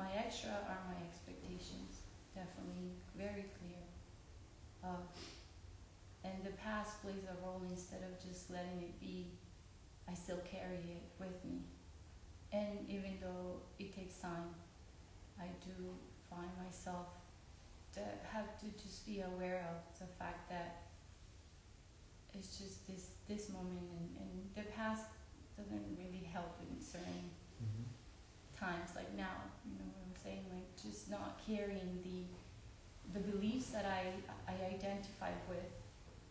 [0.00, 2.08] my extra are my expectations.
[2.34, 3.84] Definitely very clear.
[4.82, 5.04] Uh,
[6.24, 9.28] and the past plays a role instead of just letting it be.
[10.08, 11.62] I still carry it with me,
[12.52, 14.56] and even though it takes time,
[15.38, 15.94] I do
[16.28, 17.06] find myself
[17.94, 18.00] to
[18.32, 20.82] have to just be aware of the fact that
[22.34, 25.04] it's just this this moment and, and the past
[25.56, 27.30] doesn't really help in certain
[28.60, 32.18] times like now you know what i'm saying like just not carrying the
[33.16, 34.02] the beliefs that i
[34.52, 35.68] i identified with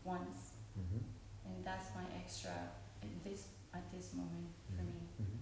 [0.04, 0.40] once.
[0.80, 1.02] Mhm.
[1.46, 2.56] and that's my extra
[3.04, 3.42] at this
[3.74, 5.02] at this moment for me.
[5.22, 5.40] Mhm.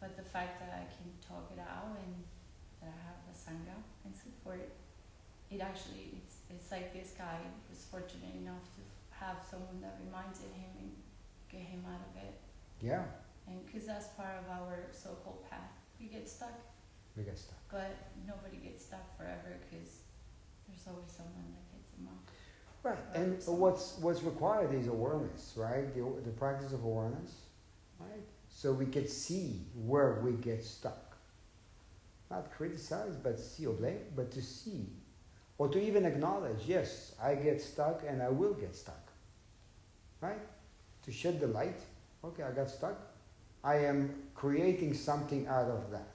[0.00, 2.14] but the fact that i can talk it out and
[2.80, 4.60] that i have a sangha and support
[5.50, 8.80] it actually it's it's like this guy was fortunate enough to
[9.22, 10.90] have someone that reminded him and
[11.52, 12.34] get him out of it.
[12.80, 13.04] Yeah,
[13.46, 16.58] and because that's part of our so-called path we get stuck
[17.16, 17.58] we get stuck.
[17.70, 20.02] but nobody gets stuck forever because
[20.68, 22.32] there's always someone that gets them off.
[22.82, 25.92] Right, and what's what's required is awareness, right?
[25.94, 27.32] The, the practice of awareness,
[27.98, 28.22] right?
[28.48, 31.16] So we can see where we get stuck.
[32.30, 34.86] Not criticize, but see or blame, but to see,
[35.58, 39.10] or to even acknowledge, yes, I get stuck and I will get stuck,
[40.20, 40.40] right?
[41.04, 41.80] To shed the light.
[42.24, 43.09] Okay, I got stuck.
[43.62, 46.08] I am creating something out of that.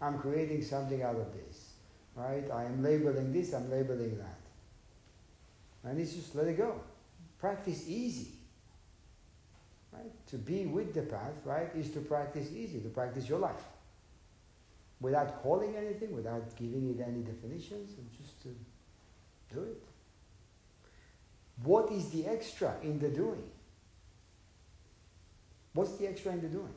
[0.00, 1.72] I'm creating something out of this,
[2.14, 2.44] right?
[2.50, 3.52] I am labeling this.
[3.52, 4.38] I'm labeling that.
[5.84, 6.80] And it's just let it go.
[7.38, 8.32] Practice easy.
[9.92, 10.26] Right?
[10.28, 13.62] To be with the path, right, is to practice easy, to practice your life.
[15.00, 18.48] Without calling anything, without giving it any definitions, and just to
[19.54, 19.82] do it.
[21.62, 23.42] What is the extra in the doing?
[25.72, 26.74] What's the extra in the doing?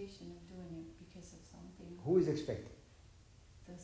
[0.00, 2.72] Expectation of doing it because of something, Who is expecting?
[3.66, 3.74] The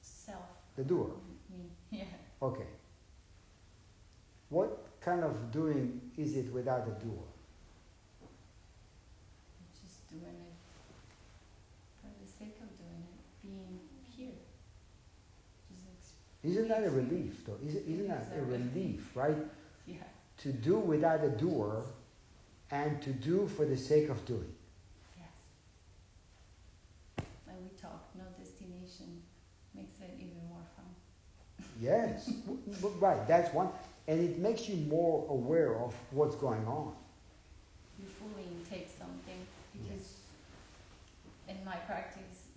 [0.00, 0.40] self,
[0.76, 1.10] The doer.
[1.50, 2.04] me, yeah.
[2.42, 2.66] Okay.
[4.48, 7.22] What kind of doing is it without a doer?
[9.80, 10.54] Just doing it
[12.00, 13.80] for the sake of doing it, being
[14.16, 14.32] here.
[15.68, 17.58] Just isn't that a relief, though?
[17.64, 19.36] Isn't, isn't that a relief, right?
[19.86, 19.96] yeah,
[20.38, 21.84] To do without a doer
[22.70, 24.52] and to do for the sake of doing.
[25.16, 25.28] yes.
[27.46, 29.22] Like we talk, no destination
[29.74, 30.86] makes it even more fun.
[31.80, 32.30] Yes,
[33.00, 33.68] right, that's one.
[34.08, 36.94] And it makes you more aware of what's going on.
[37.98, 39.40] You fully intake something
[39.72, 40.18] because
[41.48, 42.54] in my practice,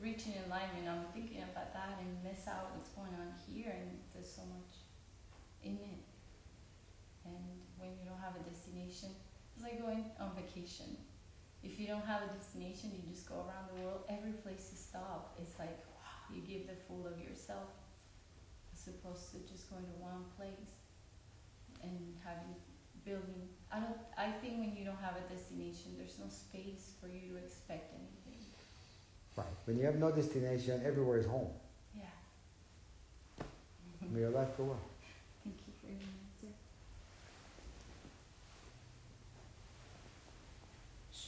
[0.00, 4.30] reaching enlightenment, I'm thinking about that and miss out what's going on here, and there's
[4.30, 4.82] so much
[5.64, 6.02] in it.
[7.24, 7.34] And
[7.78, 9.10] when you don't have a destination,
[9.54, 10.96] it's like going on vacation.
[11.62, 14.02] If you don't have a destination, you just go around the world.
[14.08, 17.70] Every place you stop, it's like wow, you give the full of yourself,
[18.72, 20.82] as opposed to just going to one place
[21.82, 22.54] and having
[23.04, 23.48] building.
[23.70, 23.98] I don't.
[24.18, 27.94] I think when you don't have a destination, there's no space for you to expect
[27.94, 28.42] anything.
[29.36, 29.46] Right.
[29.64, 31.50] When you have no destination, everywhere is home.
[31.96, 32.04] Yeah.
[34.10, 34.80] May your life go well.
[35.44, 35.86] Thank you for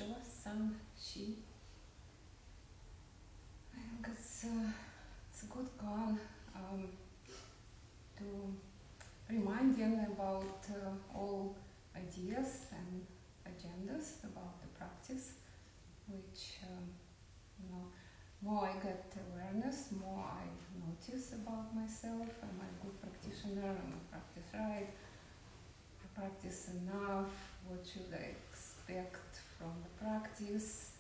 [0.01, 1.39] us some she.
[3.75, 4.71] I think it's, uh,
[5.31, 6.19] it's a good goal
[6.55, 6.89] um,
[8.19, 8.25] to
[9.29, 11.57] remind them about uh, all
[11.97, 13.07] ideas and
[13.47, 15.35] agendas about the practice,
[16.09, 16.87] which, um,
[17.59, 17.85] you know,
[18.43, 20.45] more I get awareness, more I
[20.87, 22.29] notice about myself.
[22.43, 23.71] Am I a good practitioner?
[23.71, 24.91] Am I practice right?
[26.03, 27.31] I practice enough?
[27.67, 30.91] What should I expect from the practice?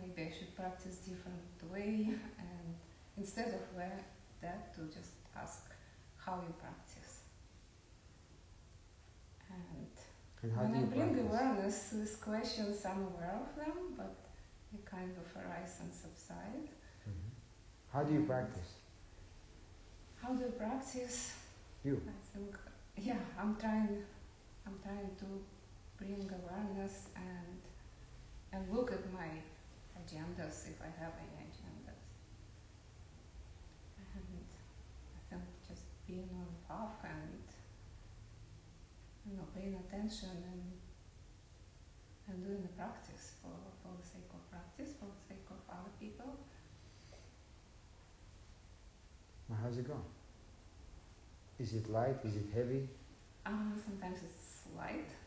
[0.00, 2.08] maybe I should practice different way
[2.38, 2.74] and
[3.18, 3.98] instead of where
[4.40, 5.64] that to just ask
[6.16, 7.12] how you practice.
[9.50, 9.86] And
[10.42, 11.26] And when I bring practice?
[11.28, 14.14] awareness to these questions, I'm aware of them, but
[14.72, 16.68] they kind of arise and subside.
[17.06, 17.30] Mhm.
[17.92, 18.70] How do you practice?
[20.22, 21.18] How do you practice?
[21.84, 22.00] You.
[22.08, 22.56] I think,
[22.96, 24.04] yeah, I'm trying,
[24.66, 25.26] I'm trying to
[25.98, 27.61] bring awareness and
[28.52, 29.28] and look at my
[29.96, 32.02] agendas if I have any agendas.
[33.98, 34.38] And
[35.16, 37.42] I think just being on top and
[39.28, 40.62] you know paying attention and
[42.28, 43.50] and doing the practice for,
[43.82, 46.38] for the sake of practice, for the sake of other people.
[49.48, 50.00] Well, how's it going?
[51.58, 52.16] Is it light?
[52.24, 52.88] Is it heavy?
[53.44, 55.21] Um, sometimes it's light, sometimes it's heavy.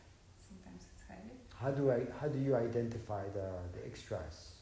[1.60, 4.52] How do I how do you identify the, the extras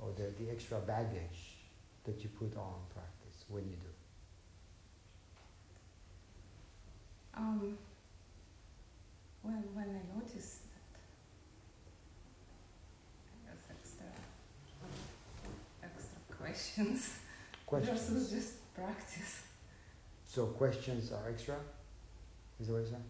[0.00, 1.56] or the, the extra baggage
[2.04, 3.92] that you put on practice when you do?
[7.36, 7.78] Um,
[9.42, 10.98] when when I notice that
[13.32, 14.06] I guess extra
[15.84, 17.18] extra questions,
[17.64, 18.00] Questions.
[18.00, 19.42] versus just practice.
[20.26, 21.56] So questions are extra?
[22.60, 23.04] Is that what you're saying?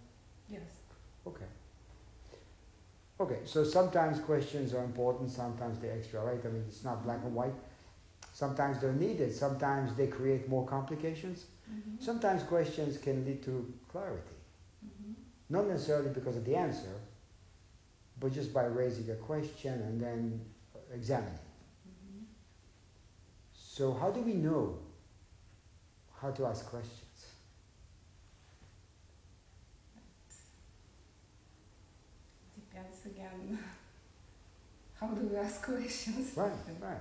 [0.51, 0.63] Yes.
[1.27, 1.45] Okay.
[3.21, 6.41] Okay, so sometimes questions are important, sometimes they're extra, right?
[6.45, 7.55] I mean, it's not black and white.
[8.33, 11.47] Sometimes they're needed, sometimes they create more complications.
[11.69, 11.97] Mm-hmm.
[11.99, 14.39] Sometimes questions can lead to clarity.
[14.87, 15.13] Mm-hmm.
[15.51, 16.95] Not necessarily because of the answer,
[18.21, 20.41] but just by raising a question and then
[20.95, 21.33] examining.
[21.35, 22.25] Mm-hmm.
[23.53, 24.79] So, how do we know
[26.23, 27.08] how to ask questions?
[33.07, 33.59] Again.
[35.01, 36.37] How do we ask questions?
[36.37, 36.97] Right, right.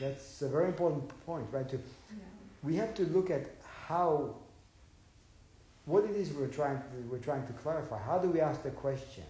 [0.00, 1.68] That's a very important point, right?
[1.68, 2.16] To Yeah.
[2.62, 3.50] we have to look at
[3.86, 4.36] how
[5.84, 7.98] what it is we're trying to, we're trying to clarify.
[7.98, 9.24] How do we ask the question?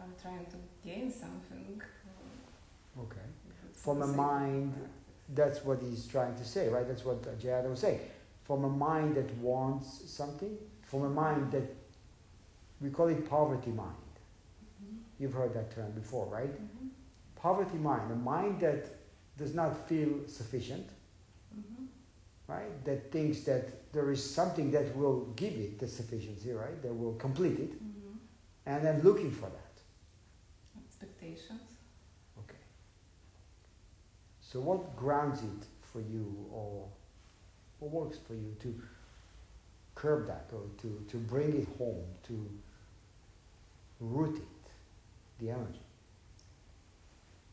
[0.00, 0.56] I'm trying to
[0.86, 1.80] gain something.
[3.00, 3.26] Okay.
[3.72, 4.74] From a the sake of mind.
[5.34, 6.86] That's what he's trying to say, right?
[6.86, 8.00] That's what Jayata was saying.
[8.44, 11.74] From a mind that wants something, from a mind that
[12.80, 13.96] we call it poverty mind.
[15.24, 16.52] You've heard that term before, right?
[16.52, 16.90] Mhm.
[17.34, 18.90] Poverty mind, a mind that
[19.38, 20.86] does not feel sufficient,
[21.56, 21.86] Mhm.
[22.46, 22.84] right?
[22.84, 26.78] That thinks that there is something that will give it the sufficiency, right?
[26.82, 28.18] That will complete it, Mhm.
[28.66, 29.80] and then looking for that.
[30.84, 31.62] Expectations.
[32.40, 32.60] Okay.
[34.42, 36.86] So what grounds it for you or
[37.78, 38.78] what works for you to
[39.94, 42.34] curb that or to, to bring it home, to
[44.00, 44.48] root it,
[45.40, 45.80] the energy?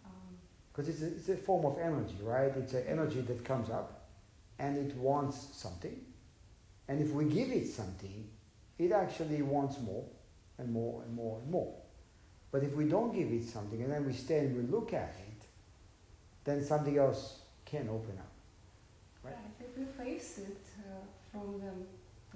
[0.05, 0.11] Um,
[0.71, 2.51] Because it's a, it's a form of energy, right?
[2.55, 4.07] It's an energy that comes up
[4.59, 5.99] and it wants something.
[6.88, 8.27] And if we give it something,
[8.77, 10.05] it actually wants more
[10.57, 11.73] and more and more and more.
[12.51, 15.15] But if we don't give it something and then we stay and we look at
[15.27, 15.45] it,
[16.43, 18.32] then something else can open up.
[19.23, 19.36] Right.
[19.59, 20.99] If we face it uh,
[21.32, 21.71] from the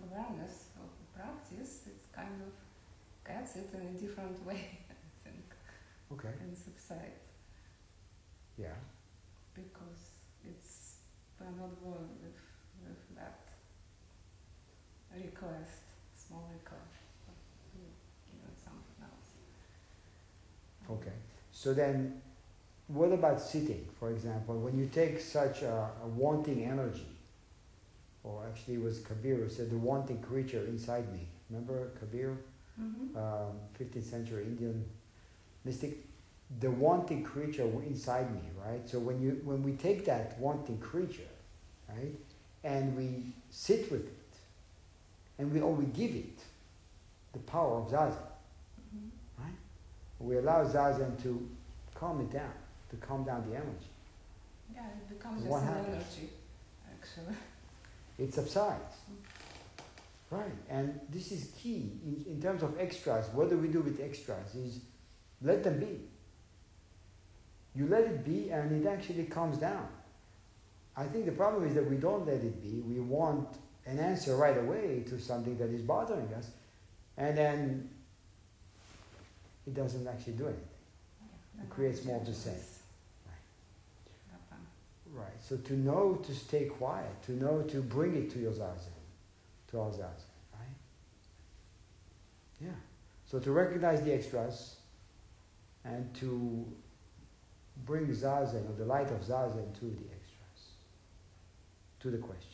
[0.04, 2.54] awareness of the practice, it kind of
[3.28, 4.80] gets it in a different way,
[6.18, 6.34] Okay.
[6.42, 7.26] and subsides
[8.58, 8.74] Yeah.
[9.54, 10.02] because
[10.44, 10.96] it's
[11.40, 12.40] we're not going with,
[12.88, 13.40] with that
[15.14, 15.84] request,
[16.16, 17.36] small request, but
[17.74, 19.30] give it something else.
[20.90, 21.16] Okay.
[21.52, 22.22] So then,
[22.88, 24.56] what about sitting, for example?
[24.60, 27.08] When you take such a, a wanting energy,
[28.24, 31.28] or actually it was Kabir who said the wanting creature inside me.
[31.50, 32.38] Remember Kabir,
[32.80, 33.16] Mhm.
[33.16, 34.84] um, 15th century Indian
[35.66, 35.98] mystic?
[36.60, 38.88] The wanting creature inside me, right?
[38.88, 41.32] So when you when we take that wanting creature,
[41.90, 42.14] right,
[42.64, 44.34] and we sit with it,
[45.40, 46.40] and we we give it
[47.34, 48.28] the power of zazen,
[48.96, 49.10] Mhm.
[49.40, 49.58] right?
[50.20, 51.50] We allow zazen to
[51.96, 52.54] calm it down,
[52.92, 53.90] to calm down the energy.
[54.74, 56.30] Yeah, it becomes just an energy,
[56.92, 57.36] actually.
[58.18, 58.96] It subsides.
[60.32, 63.26] Right, and this is key in, in terms of extras.
[63.34, 64.56] What do we do with extras?
[64.56, 64.80] Is
[65.46, 66.00] let them be.
[67.76, 69.88] You let it be, and it actually calms down.
[70.98, 72.82] I think the problem is that we don't let it be.
[72.82, 73.50] We want
[73.86, 76.50] an answer right away to something that is bothering us,
[77.18, 77.90] and then
[79.68, 80.64] it doesn't actually do anything.
[81.22, 81.28] Yeah,
[81.62, 82.54] then creates more of the same.
[82.54, 82.80] is.
[85.14, 85.28] Right.
[85.42, 88.96] So to know to stay quiet, to know to bring it to your zazen,
[89.72, 90.76] to our zazen, right?
[92.60, 92.68] Yeah.
[93.26, 94.76] So to recognize the extras
[95.86, 96.66] and to
[97.86, 100.62] bring zazen or the light of zazen to the extras,
[102.00, 102.52] to the questions.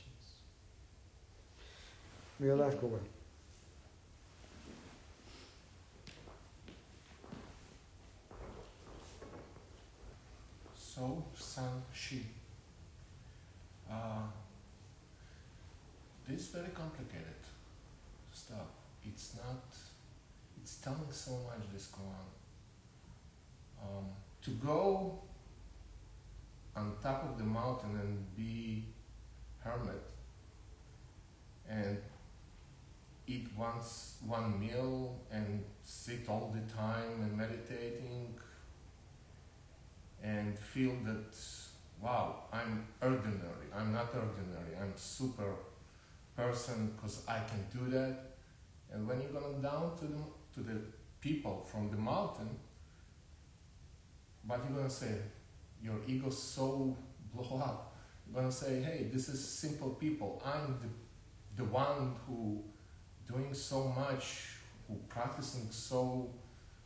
[2.39, 2.99] May your life go well.
[10.75, 12.25] So, San Shi.
[13.89, 14.23] Uh,
[16.27, 17.41] this is very complicated
[18.34, 18.67] stuff.
[19.05, 19.65] It's not,
[20.61, 22.40] it's telling so much, this koan.
[23.82, 24.05] Um,
[24.43, 25.19] to go
[26.75, 28.86] on top of the mountain and be
[29.59, 30.11] hermit
[31.69, 31.97] and
[33.27, 38.34] eat once one meal and sit all the time and meditating
[40.23, 41.36] and feel that
[42.01, 43.67] wow i'm ordinary.
[43.75, 44.75] I'm not ordinary.
[44.82, 45.53] I'm super
[46.36, 48.15] person because i can do that.
[48.91, 50.21] And when you're going down to the,
[50.55, 50.82] to the
[51.21, 52.49] people from the mountain
[54.45, 55.15] what you're going to say
[55.83, 56.97] your ego so
[57.33, 62.15] blow up you're going to say hey this is simple people i'm the, the one
[62.25, 62.61] who
[63.31, 66.29] doing so much who practicing so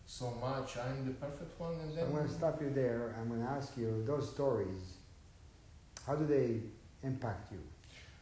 [0.05, 0.77] so much.
[0.77, 3.15] I'm the perfect one, and then I'm going to stop you there.
[3.19, 4.97] I'm going to ask you those stories.
[6.05, 6.59] How do they
[7.03, 7.59] impact you?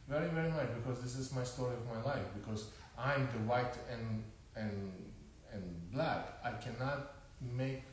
[0.07, 2.25] Very, very much because this is my story of my life.
[2.33, 2.67] Because
[2.97, 4.23] I'm the white and
[4.55, 4.93] and
[5.51, 6.39] and black.
[6.43, 7.83] I cannot make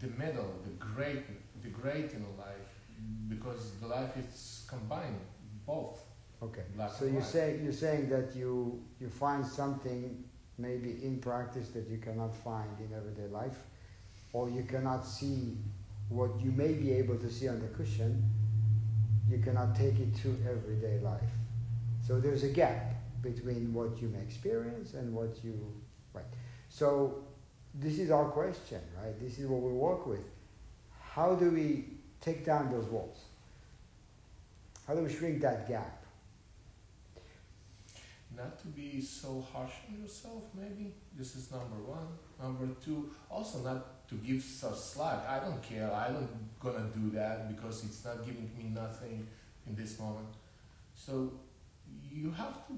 [0.00, 1.24] the middle, the great,
[1.62, 2.70] the great in life,
[3.28, 5.20] because the life is combined
[5.66, 6.00] both.
[6.42, 6.62] Okay.
[6.98, 10.24] So you say you're saying that you you find something
[10.56, 13.58] maybe in practice that you cannot find in everyday life,
[14.32, 15.58] or you cannot see
[16.08, 18.24] what you may be able to see on the cushion.
[19.28, 21.30] You cannot take it to everyday life.
[22.06, 25.54] So there's a gap between what you may experience and what you
[26.14, 26.24] right.
[26.68, 27.24] So
[27.74, 29.18] this is our question, right?
[29.20, 30.24] This is what we work with.
[31.00, 31.84] How do we
[32.20, 33.18] take down those walls?
[34.86, 36.00] How do we shrink that gap?
[38.36, 42.06] not to be so harsh on yourself maybe this is number one
[42.40, 46.28] number two also not to give such slack i don't care i don't
[46.60, 49.26] gonna do that because it's not giving me nothing
[49.66, 50.28] in this moment
[50.94, 51.32] so
[52.10, 52.74] you have to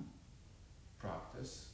[0.98, 1.68] practice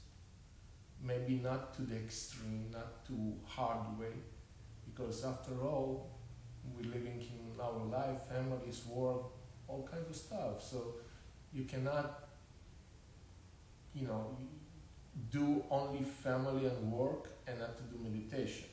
[1.03, 4.13] maybe not to the extreme not too hard way
[4.85, 6.11] because after all
[6.75, 9.23] we're living in our life families work
[9.69, 10.95] all kinds of stuff so
[11.53, 12.29] you cannot
[13.95, 14.37] you know,
[15.31, 18.69] do only family and work and not to do meditation.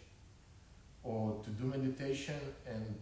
[1.04, 2.96] Or to do meditation and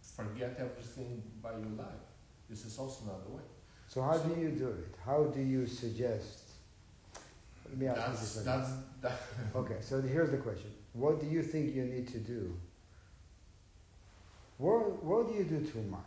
[0.00, 2.04] forget everything by your life.
[2.48, 3.42] This is also not the way.
[3.88, 4.94] So how So- do you do it?
[5.04, 6.43] How do you suggest?
[7.68, 8.44] Let me ask you That's, this.
[8.44, 8.70] that's,
[9.02, 9.20] that,
[9.56, 12.54] Okay, so here's the question: What do you think you need to do?
[14.58, 16.00] What What do you do too much?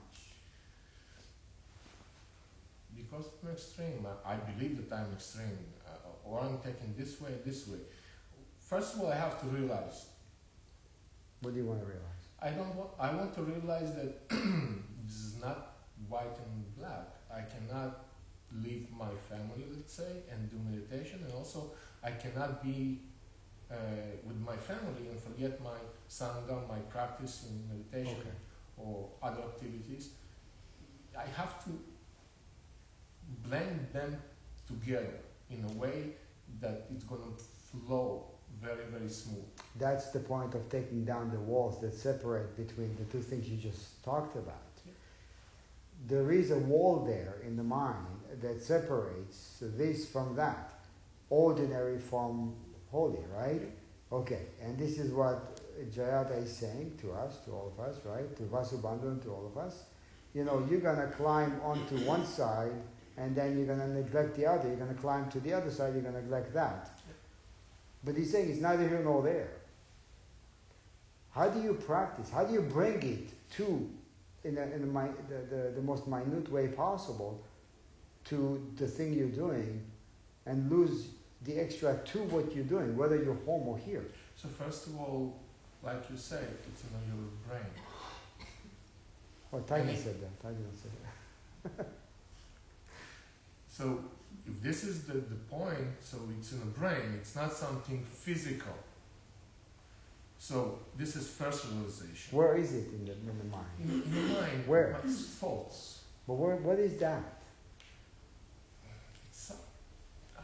[2.96, 4.06] because I'm extreme.
[4.26, 5.58] I, I believe that I'm extreme.
[5.88, 5.92] Uh,
[6.30, 7.78] or I'm taking this way, this way.
[8.60, 10.08] First of all, I have to realize
[11.42, 12.04] What do you want to realize?
[12.42, 12.90] I don't want.
[13.00, 14.30] I want to realize that
[15.06, 15.76] this is not
[16.10, 17.08] white and black.
[17.32, 18.07] I cannot
[18.64, 21.72] leave my family, let's say, and do meditation, and also
[22.04, 23.00] I cannot be
[23.70, 23.76] uh,
[24.26, 25.78] with my family and forget my
[26.10, 28.30] sangha, my practice in meditation Okay.
[28.78, 30.12] or other activities.
[31.18, 31.72] I have to
[33.44, 34.18] blend them
[34.68, 35.20] together
[35.50, 36.12] in a way
[36.62, 37.34] that it's gonna
[37.72, 38.26] flow
[38.62, 39.44] very, very smooth.
[39.78, 43.58] That's the point of taking down the walls that separate between the two things you
[43.58, 44.67] just talked about.
[46.06, 48.06] There is a wall there in the mind
[48.42, 50.74] that separates this from that,
[51.30, 52.56] ordinary from
[52.92, 53.62] holy, right?
[54.12, 55.60] Okay, and this is what
[55.92, 58.36] Jayata is saying to us, to all of us, right?
[58.38, 59.84] To Vasubandhu and to all of us.
[60.34, 62.74] You know, you're gonna climb onto one side
[63.18, 64.68] and then you're gonna neglect the other.
[64.68, 66.90] You're gonna climb to the other side, you're gonna neglect that.
[68.04, 69.50] But he's saying it's neither here nor there.
[71.32, 72.30] How do you practice?
[72.30, 73.90] How do you bring it to,
[74.48, 77.44] in, a, in a, the, the, the most minute way possible,
[78.26, 79.82] to the thing you're doing
[80.46, 81.08] and lose
[81.46, 84.06] the extra to what you're doing, whether you're home or here?
[84.36, 85.38] So first of all,
[85.84, 87.72] like you say, it's in your brain.
[89.54, 90.42] Oh, Tiger Any- said that.
[90.42, 91.88] Tiger said that.
[93.70, 94.00] So
[94.48, 98.74] if this is the, the point, so it's in the brain, it's not something physical.
[100.40, 102.38] So this is first realization.
[102.38, 103.66] Where is it in the, in the mind?
[103.84, 104.92] In, in the mind, Where?
[105.04, 106.04] my thoughts.
[106.28, 107.24] But where, what is that?
[109.30, 109.58] It's, some-
[110.38, 110.42] uh,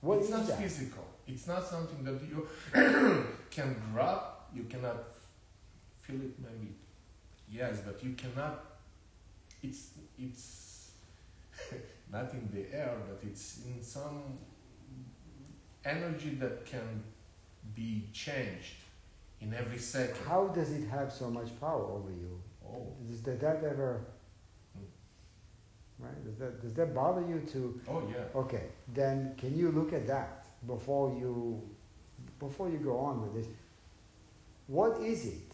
[0.00, 0.58] What it's is not that?
[0.60, 1.04] physical.
[1.26, 2.46] It's not something that you
[3.50, 4.18] can grab.
[4.54, 4.96] You cannot
[6.00, 6.34] feel it.
[6.40, 6.74] Maybe
[7.48, 8.64] yes, but you cannot.
[9.62, 10.90] It's it's
[12.12, 14.22] not in the air, but it's in some
[15.84, 17.02] energy that can
[17.74, 18.76] be changed
[19.40, 20.16] in every second.
[20.26, 22.40] How does it have so much power over you?
[22.66, 24.00] Oh, Does that, that ever,
[24.76, 26.04] hmm.
[26.04, 26.24] right?
[26.24, 28.24] Does that, does that bother you to, oh yeah.
[28.34, 28.64] okay,
[28.94, 31.60] then can you look at that before you,
[32.38, 33.52] before you go on with this?
[34.66, 35.52] What is it?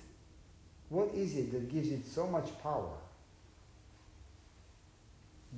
[0.88, 2.96] What is it that gives it so much power?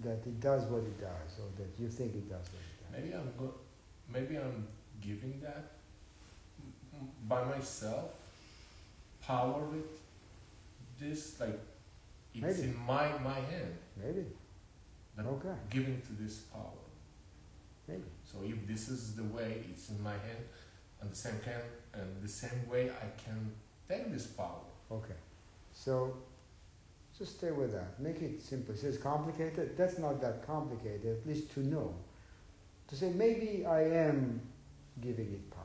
[0.03, 3.03] that it does what it does, or that you think it does what it does.
[3.03, 3.55] Maybe I'm go-
[4.13, 4.67] maybe I'm
[5.01, 5.73] giving that
[7.29, 8.11] by myself
[9.21, 10.01] power with
[10.99, 11.61] this like
[12.35, 12.69] it's Maybe.
[12.69, 14.25] in my my hand Maybe.
[15.17, 15.55] that Okay.
[15.71, 16.79] giving to this power.
[17.87, 18.05] Maybe.
[18.25, 20.45] So if this is the way it's in my hand,
[21.01, 21.61] and the same can
[21.95, 23.53] and the same way I can
[23.89, 24.61] take this power.
[24.91, 25.15] Okay.
[25.73, 26.17] So
[27.19, 27.99] just stay with that.
[28.01, 28.75] Make it simple.
[28.75, 29.77] It says complicated.
[29.77, 31.95] That's not that complicated, at least to know.
[32.89, 34.41] To say maybe I am
[35.01, 35.58] giving it power.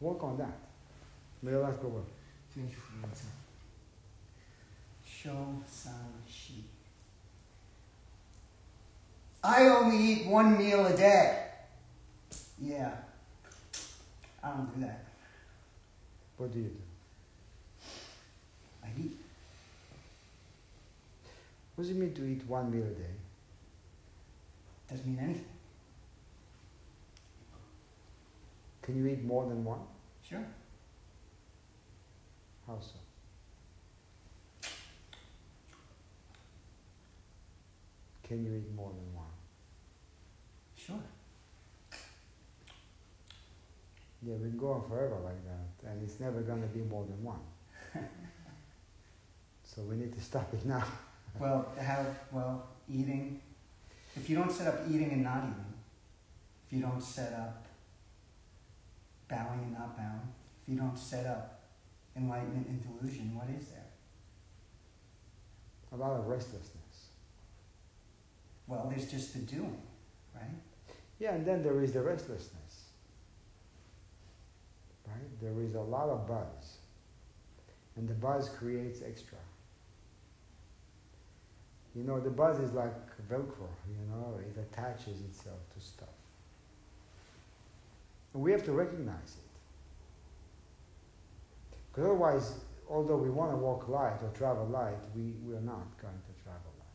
[0.00, 0.56] Work on that.
[1.42, 2.00] May I ask over?
[2.54, 3.26] Thank you for the answer.
[5.04, 5.92] Sho San
[6.28, 6.64] Shi.
[9.42, 11.48] I only eat one meal a day.
[12.60, 12.92] Yeah.
[14.42, 15.04] I don't do that.
[16.36, 16.76] What do you do?
[18.84, 19.16] I eat.
[21.74, 23.14] What does it mean to eat one meal a day?
[24.90, 25.57] Doesn't mean anything.
[28.88, 29.80] Can you eat more than one?
[30.26, 30.46] Sure.
[32.66, 32.96] How so?
[38.26, 39.26] Can you eat more than one?
[40.74, 40.96] Sure.
[44.22, 47.04] Yeah, we can go on forever like that, and it's never going to be more
[47.04, 47.40] than one.
[49.64, 50.84] so we need to stop it now.
[51.38, 53.42] Well, have, well, eating.
[54.16, 55.74] If you don't set up eating and not eating,
[56.66, 57.67] if you don't set up
[59.28, 61.60] bowing and not bowing, if you don't set up
[62.16, 63.84] enlightenment and delusion, what is there?
[65.92, 67.08] A lot of restlessness.
[68.66, 69.80] Well, there's just the doing,
[70.34, 70.58] right?
[71.18, 72.84] Yeah, and then there is the restlessness.
[75.06, 75.40] Right?
[75.40, 76.76] There is a lot of buzz.
[77.96, 79.38] And the buzz creates extra.
[81.94, 82.94] You know, the buzz is like
[83.28, 86.08] Velcro, you know, it attaches itself to stuff.
[88.34, 89.48] And we have to recognize it.
[91.90, 92.54] Because otherwise,
[92.88, 96.42] although we want to walk light or travel light, we, we are not going to
[96.42, 96.86] travel light.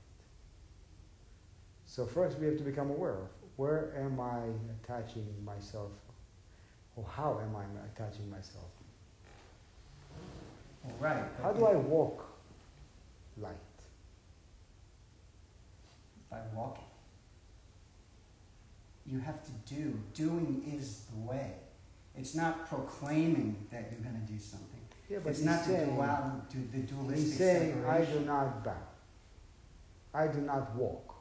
[1.85, 4.41] So first we have to become aware of where am I
[4.81, 5.91] attaching myself
[6.95, 7.63] or how am I
[7.93, 8.69] attaching myself?
[10.83, 11.23] Well, right.
[11.41, 12.25] How do I walk
[13.37, 13.55] light?
[16.29, 16.92] By walking.
[19.05, 19.99] You have to do.
[20.13, 21.53] Doing is the way.
[22.15, 24.79] It's not proclaiming that you're going to do something.
[25.09, 28.63] Yeah, but it's not to saying, and do the dualistic he's saying I do not
[28.63, 28.71] bow.
[30.13, 31.15] I do not walk.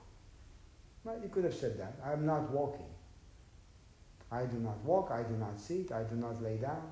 [1.05, 1.95] Well, you could have said that.
[2.05, 2.87] I am not walking.
[4.30, 6.83] I do not walk, I do not sit, I do not lay down.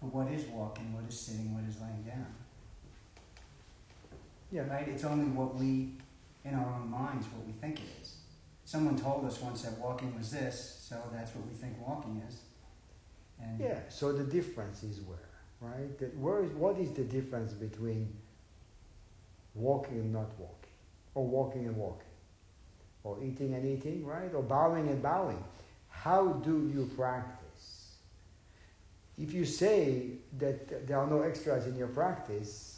[0.00, 0.92] But what is walking?
[0.94, 1.52] What is sitting?
[1.52, 2.32] What is laying down?
[4.52, 4.68] Yeah.
[4.72, 4.86] Right?
[4.86, 5.94] It's only what we,
[6.44, 8.16] in our own minds, what we think it is.
[8.64, 12.40] Someone told us once that walking was this, so that's what we think walking is.
[13.40, 15.28] And Yeah, so the difference is where,
[15.60, 15.98] right?
[15.98, 18.16] That where is, what is the difference between
[19.54, 20.70] walking and not walking?
[21.14, 22.08] Or walking and walking?
[23.02, 24.32] Or eating and eating, right?
[24.34, 25.44] Or bowing and bowing?
[25.88, 27.92] How do you practice?
[29.18, 32.74] If you say that there are no extras in your practice,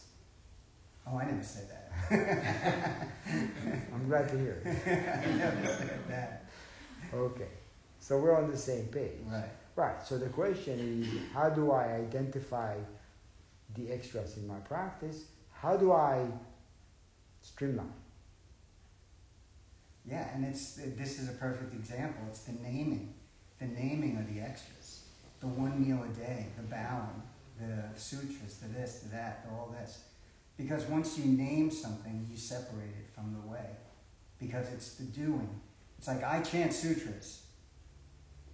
[1.06, 1.85] Oh, I never said that.
[3.94, 4.66] I'm glad to hear it.
[4.66, 6.44] I never said that.
[7.12, 7.48] Okay,
[8.00, 9.12] so we're on the same page.
[9.26, 9.50] Right.
[9.76, 12.76] Right, so the question is how do I identify
[13.74, 15.24] the extras in my practice?
[15.52, 16.26] How do I
[17.42, 17.92] streamline?
[20.08, 22.24] Yeah, and it's this is a perfect example.
[22.28, 23.12] It's the naming,
[23.58, 25.02] the naming of the extras,
[25.40, 27.22] the one meal a day, the bowing,
[27.60, 30.04] the sutras, the this, the that, the all this.
[30.56, 33.66] Because once you name something, you separate it from the way,
[34.38, 35.60] because it's the doing.
[35.98, 37.42] It's like I chant sutras,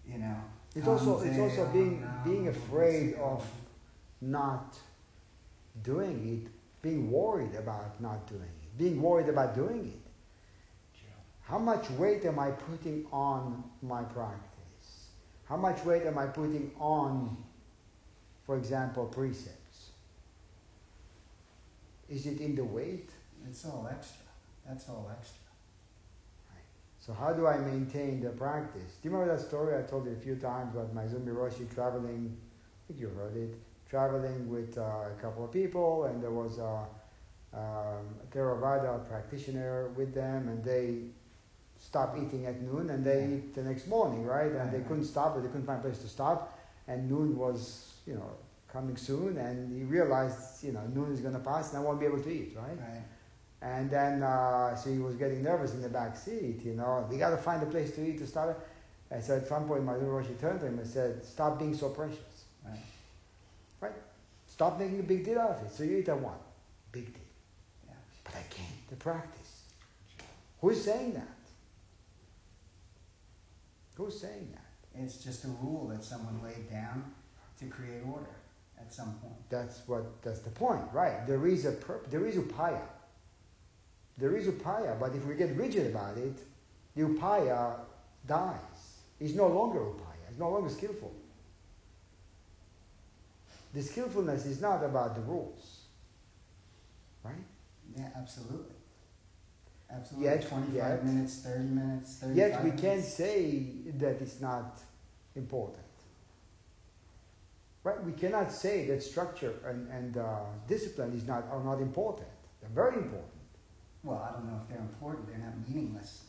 [0.07, 0.37] you know.
[0.75, 3.47] It's also it's also being being afraid of
[4.21, 4.79] not
[5.83, 6.51] doing it,
[6.83, 10.03] being worried about not doing it, being worried about doing it.
[11.43, 15.09] How much weight am I putting on my practice?
[15.45, 17.37] How much weight am I putting on,
[18.47, 19.62] for example, precepts?
[22.13, 23.09] Is it in the weight?
[23.49, 24.27] It's all extra.
[24.69, 25.39] That's all extra.
[27.01, 28.99] So how do I maintain the practice?
[29.03, 31.67] Do you remember that story I told you a few times about my Zumbi Roshi
[31.75, 32.37] traveling?
[32.37, 33.57] I think you heard it.
[33.91, 36.87] Traveling with uh, a couple of people, and there was a,
[37.59, 40.99] um, a Theravada practitioner with them, and they
[41.81, 43.37] stopped eating at noon, and they Yeah.
[43.37, 44.53] eat the next morning, right?
[44.53, 46.57] And they couldn't stop, but they couldn't find a place to stop,
[46.87, 48.31] and noon was, you know,
[48.73, 52.01] coming soon, and he realized, you know, noon is going to pass, and I won't
[52.01, 52.79] be able to eat, right?
[52.79, 53.05] Right.
[53.61, 57.07] And then, uh, so he was getting nervous in the back seat, you know.
[57.09, 58.59] We got to find a place to eat to start.
[59.11, 61.75] And so at some point, my little Roshi turned to him and said, "Stop being
[61.75, 62.45] so precious.
[62.65, 62.81] Right.
[63.81, 63.93] Right?
[64.47, 65.73] Stop making a big deal out of it.
[65.73, 66.39] So you eat at one,
[66.91, 67.23] big deal.
[67.87, 67.95] Yeah.
[68.25, 68.89] But I can't.
[68.89, 69.65] The practice.
[70.61, 71.29] Who's saying that?
[73.95, 75.01] Who's saying that?
[75.03, 77.13] It's just a rule that someone laid down
[77.61, 78.42] to create order
[78.83, 79.35] at some point.
[79.51, 80.23] That's what.
[80.23, 81.27] That's the point, right?
[81.27, 81.77] There is a
[82.11, 82.81] there is upaya.
[84.19, 86.39] There is upaya, but if we get rigid about it,
[86.95, 87.77] the upaya
[88.27, 89.01] dies.
[89.21, 90.25] It's no longer upaya.
[90.31, 91.13] It's no longer skillful.
[93.75, 95.81] The skillfulness is not about the rules,
[97.25, 97.35] right?
[97.97, 98.77] Yeah, absolutely.
[99.91, 100.29] Absolutely.
[100.29, 102.83] Yet- 25 yet- minutes, 30 minutes, 35 Yet we minutes.
[102.83, 103.63] can't say
[103.99, 104.79] that it's not
[105.37, 105.79] important.
[107.85, 108.03] Right?
[108.05, 112.29] We cannot say that structure and, and uh, discipline is not, are not important.
[112.61, 113.29] They're very important.
[114.05, 115.29] Well, I don't know if they're important.
[115.29, 116.25] They're not meaningless.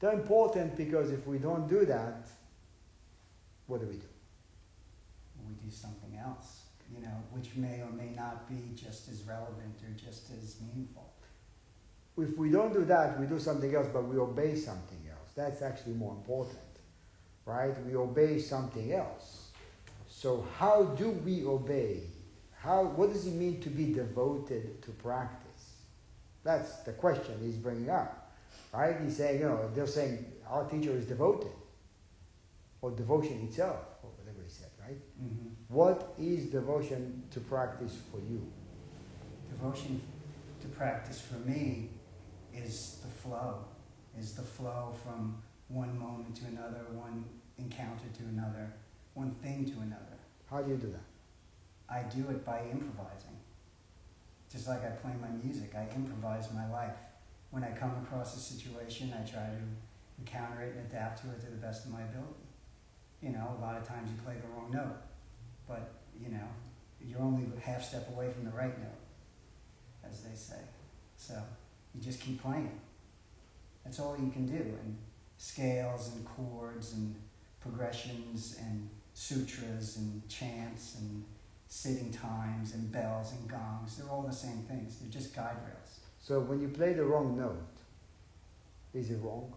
[0.00, 2.26] They're important because if we don't do that,
[3.66, 4.06] what do we do?
[5.48, 6.62] We do something else,
[6.94, 11.12] you know, which may or may not be just as relevant or just as meaningful.
[12.18, 15.30] If we don't do that, we do something else, but we obey something else.
[15.34, 16.58] That's actually more important,
[17.46, 17.74] right?
[17.86, 19.41] We obey something else.
[20.22, 22.04] So how do we obey?
[22.56, 25.64] How, what does it mean to be devoted to practice?
[26.44, 28.30] That's the question he's bringing up,
[28.72, 28.94] right?
[29.02, 31.50] He's saying, you know, they're saying our teacher is devoted,
[32.82, 34.96] or devotion itself, or whatever he said, right?
[35.20, 35.48] Mm-hmm.
[35.66, 38.46] What is devotion to practice for you?
[39.50, 40.00] Devotion
[40.60, 41.88] to practice for me
[42.54, 43.64] is the flow,
[44.16, 47.24] is the flow from one moment to another, one
[47.58, 48.72] encounter to another,
[49.14, 50.11] one thing to another.
[50.52, 51.08] How do you do that?
[51.88, 53.38] I do it by improvising.
[54.52, 56.96] Just like I play my music, I improvise my life.
[57.50, 59.62] When I come across a situation, I try to
[60.18, 62.44] encounter it and adapt to it to the best of my ability.
[63.22, 64.98] You know, a lot of times you play the wrong note,
[65.66, 66.48] but you know,
[67.00, 69.00] you're only half step away from the right note,
[70.06, 70.60] as they say.
[71.16, 71.42] So
[71.94, 72.78] you just keep playing.
[73.84, 74.62] That's all you can do.
[74.62, 74.98] And
[75.38, 77.14] scales and chords and
[77.60, 78.90] progressions and
[79.22, 81.24] sutras and chants and
[81.68, 84.98] sitting times and bells and gongs, they're all the same things.
[84.98, 86.00] They're just guide rails.
[86.20, 87.62] So when you play the wrong note,
[88.92, 89.52] is it wrong?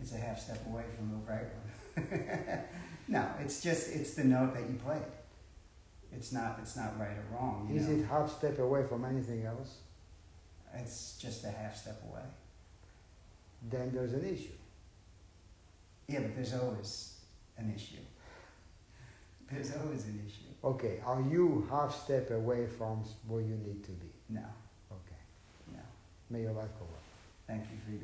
[0.00, 2.60] It's a half step away from the right one.
[3.08, 5.02] no, it's just it's the note that you played.
[6.12, 7.70] It's not it's not right or wrong.
[7.74, 7.96] Is know?
[7.96, 9.78] it half step away from anything else?
[10.74, 12.22] It's just a half step away.
[13.70, 14.58] Then there's an issue.
[16.06, 17.14] Yeah, but there's always
[17.56, 17.96] an issue.
[19.50, 20.44] There's always an issue.
[20.62, 24.10] Okay, are you half step away from where you need to be?
[24.28, 24.42] No,
[24.90, 25.16] Okay.
[25.72, 25.80] no.
[26.30, 27.00] May your life go well.
[27.46, 28.02] Thank you for your.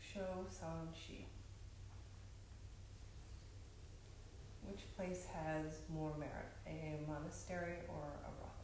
[0.00, 1.26] Sho San Shi.
[4.66, 8.54] Which place has more merit, a monastery or a brothel?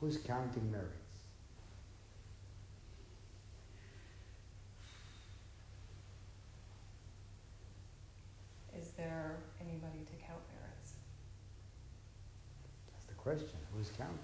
[0.00, 0.92] Who's counting merits?
[8.78, 10.94] Is there anybody to count merits?
[12.92, 13.58] That's the question.
[13.74, 14.18] Who's counting?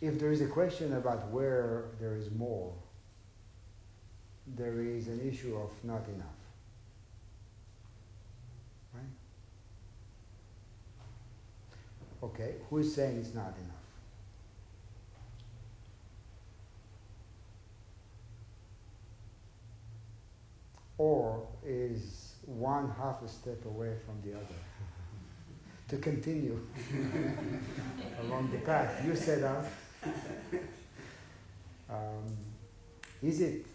[0.00, 2.72] If there is a question about where there is more,
[4.56, 6.40] there is an issue of not enough.
[8.94, 9.12] Right?
[12.22, 13.76] Okay, who is saying it's not enough?
[20.96, 24.69] Or is one half a step away from the other?
[25.90, 26.58] To continue
[28.22, 29.66] along the path you set out.
[31.88, 32.36] Um,
[33.22, 33.66] is it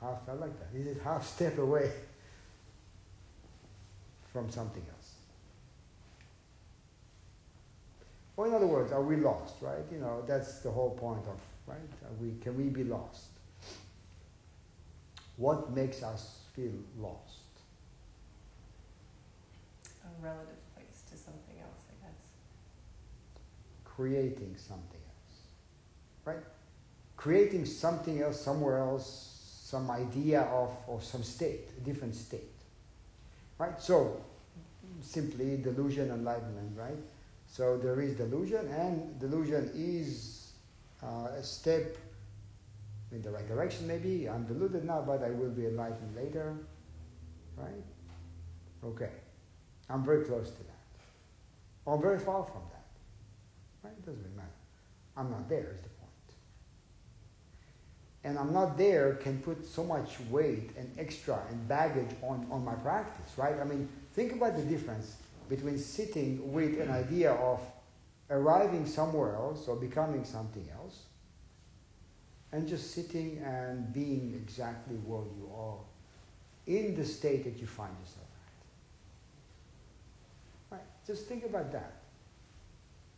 [0.00, 1.90] half, I like that, is it half step away
[4.32, 5.14] from something else?
[8.36, 9.84] Or in other words, are we lost, right?
[9.92, 11.76] You know, that's the whole point of, right?
[12.04, 13.26] Are we, can we be lost?
[15.36, 17.40] What makes us feel lost?
[20.04, 22.16] A relative place to something else, I guess.
[24.00, 25.36] Creating something else.
[26.24, 26.44] Right?
[27.16, 29.06] Creating something else somewhere else,
[29.62, 32.56] some idea of or some state, a different state.
[33.58, 33.78] Right?
[33.78, 34.24] So
[35.02, 36.96] simply delusion, enlightenment, right?
[37.46, 40.52] So there is delusion, and delusion is
[41.02, 41.96] uh, a step
[43.12, 44.28] in the right direction, maybe.
[44.30, 46.56] I'm deluded now, but I will be enlightened later.
[47.56, 47.84] Right?
[48.82, 49.10] Okay.
[49.90, 50.84] I'm very close to that.
[51.84, 52.79] Or very far from that.
[53.98, 54.48] It doesn't really matter.
[55.16, 56.10] I'm not there is the point.
[58.24, 62.64] And I'm not there can put so much weight and extra and baggage on, on
[62.64, 63.56] my practice, right?
[63.60, 65.16] I mean, think about the difference
[65.48, 67.60] between sitting with an idea of
[68.30, 71.00] arriving somewhere else or becoming something else
[72.52, 75.78] and just sitting and being exactly where you are
[76.66, 78.26] in the state that you find yourself
[80.70, 80.76] at.
[80.76, 80.86] Right?
[81.06, 82.02] Just think about that.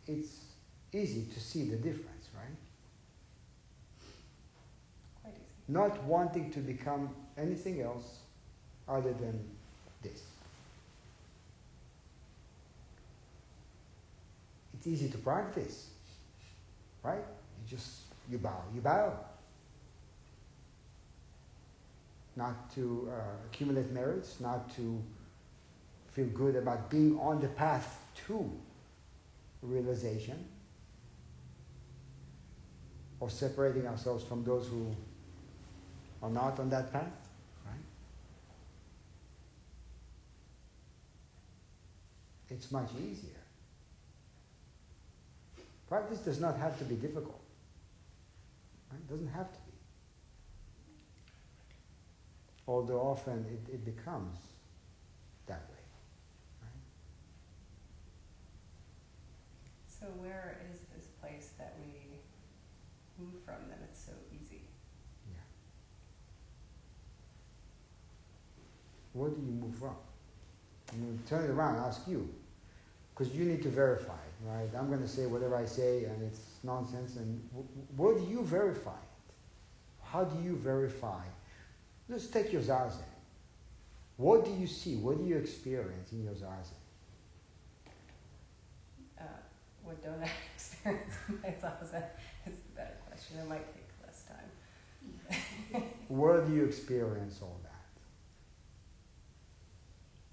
[0.07, 0.52] It's
[0.95, 2.57] easy to see the difference, right?
[5.21, 5.43] Quite easy.
[5.67, 8.19] Not wanting to become anything else
[8.87, 9.39] other than
[10.01, 10.21] this.
[14.73, 15.87] It's easy to practice,
[17.03, 17.15] right?
[17.17, 19.13] You just you bow, you bow.
[22.35, 25.01] Not to uh, accumulate merits, not to
[26.09, 28.51] feel good about being on the path to
[29.61, 30.43] realization,
[33.23, 34.85] or separating ourselves from those who
[36.21, 37.29] are not on that path,
[37.65, 37.85] right?
[42.49, 43.39] It's much easier.
[45.87, 47.41] Practice does not have to be difficult.
[48.91, 48.99] Right?
[48.99, 49.77] It doesn't have to be.
[52.67, 54.35] Although often it, it becomes
[55.47, 55.85] that way.
[56.61, 56.83] Right?
[59.87, 62.03] So where is this place that we
[63.19, 64.61] move from that it's so easy?
[65.29, 65.39] Yeah.
[69.13, 69.95] Where do you move from?
[70.91, 72.29] I'm going to turn it around ask you.
[73.13, 74.13] Because you need to verify
[74.45, 74.69] right?
[74.77, 77.15] I'm going to say whatever I say and it's nonsense.
[77.15, 79.33] And w- where do you verify it?
[80.03, 81.21] How do you verify?
[82.09, 82.99] Let's take your zazen.
[84.17, 84.95] What do you see?
[84.95, 86.77] What do you experience in your zazen?
[89.19, 89.23] Uh,
[89.83, 92.03] what don't I experience in my zazen
[93.31, 93.43] is the better question.
[93.43, 95.83] It might take less time.
[96.07, 97.69] Where do you experience all that?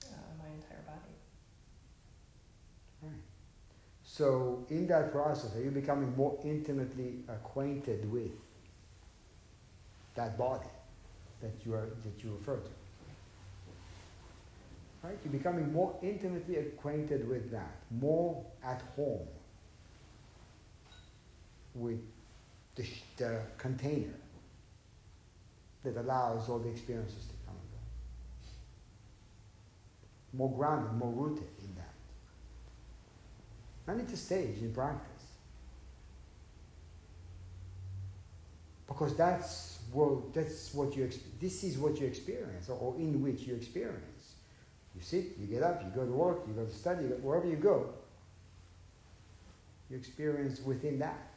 [0.09, 1.15] Uh, my entire body.
[3.03, 3.23] Right.
[4.03, 8.33] So, in that process, are you becoming more intimately acquainted with
[10.15, 10.69] that body
[11.41, 12.71] that you are that you refer to?
[15.03, 15.17] Right?
[15.25, 19.27] You're becoming more intimately acquainted with that, more at home
[21.75, 22.01] with
[22.77, 24.15] the, the container
[25.85, 27.79] that allows all the experiences to come and go.
[30.39, 31.95] More grounded, more rooted in that.
[33.93, 35.07] And it's a stage in practice.
[38.87, 41.09] Because that's what, that's what you,
[41.41, 44.35] this is what you experience, or, or in which you experience.
[44.95, 47.57] You sit, you get up, you go to work, you go to study, wherever you
[47.57, 47.95] go,
[49.89, 51.30] you experience within that.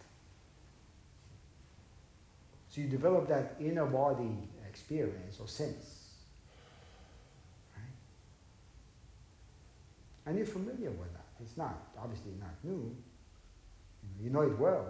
[2.73, 6.15] So you develop that inner body experience or sense.
[7.75, 7.85] Right?
[10.25, 11.27] And you're familiar with that.
[11.39, 12.95] It's not, obviously not new.
[14.19, 14.87] You know it well.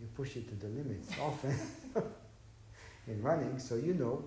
[0.00, 1.58] You push it to the limits often
[3.08, 4.24] in running, so you know.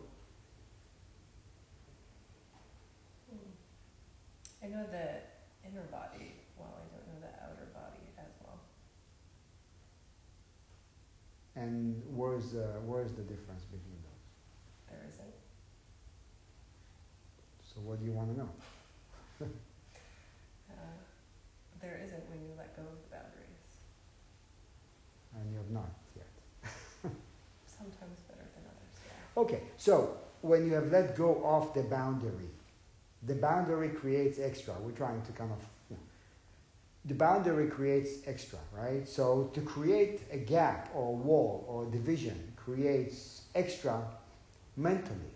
[4.61, 5.21] I know the
[5.65, 8.59] inner body well, I don't know the outer body as well.
[11.57, 14.89] And where's, uh, where's the difference between those?
[14.89, 15.33] There isn't.
[17.73, 18.49] So what do you want to know?
[20.69, 20.75] Uh,
[21.81, 23.65] there isn't when you let go of the boundaries.
[25.33, 26.27] And you have not yet.
[27.65, 29.41] Sometimes better than others, yeah.
[29.41, 32.49] Okay, so when you have let go of the boundary,
[33.23, 34.75] the boundary creates extra.
[34.81, 35.59] We're trying to kind of.
[37.07, 39.07] The boundary creates extra, right?
[39.07, 44.03] So to create a gap or a wall or a division creates extra
[44.75, 45.33] mentally,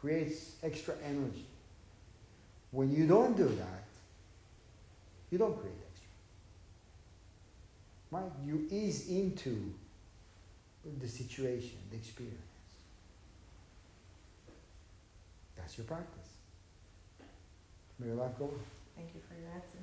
[0.00, 1.46] creates extra energy.
[2.70, 3.84] When you don't do that,
[5.30, 6.08] you don't create extra.
[8.10, 8.32] Right?
[8.44, 9.74] You ease into
[10.98, 12.40] the situation, the experience.
[15.56, 16.28] That's your practice.
[17.98, 18.60] May your life go on.
[18.94, 19.78] Thank you for your answer.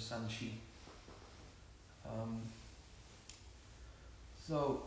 [0.00, 0.52] Shosanchi.
[2.06, 2.40] Um,
[4.34, 4.82] so,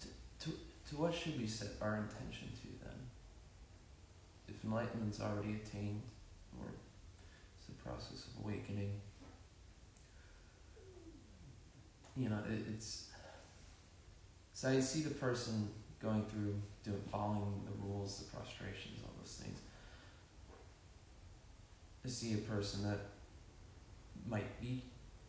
[0.00, 0.08] to,
[0.44, 0.56] to,
[0.90, 2.96] to what should we set our intention to then?
[4.48, 6.02] If enlightenment's already attained,
[6.58, 6.66] or
[7.56, 9.00] it's the process of awakening,
[12.16, 13.04] you know, it, it's.
[14.52, 15.68] So I see the person
[16.02, 19.60] going through doing following the rules, the prostrations, all those things.
[22.02, 22.98] To see a person that
[24.26, 24.84] might be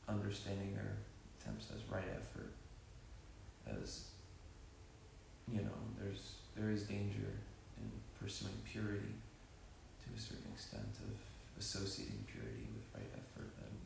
[0.08, 0.98] understanding their
[1.40, 2.54] attempts as right effort,
[3.82, 4.10] as
[5.48, 7.32] you know, there's there is danger
[7.78, 9.16] in pursuing purity
[10.04, 11.16] to a certain extent of
[11.60, 13.80] associating purity with right effort and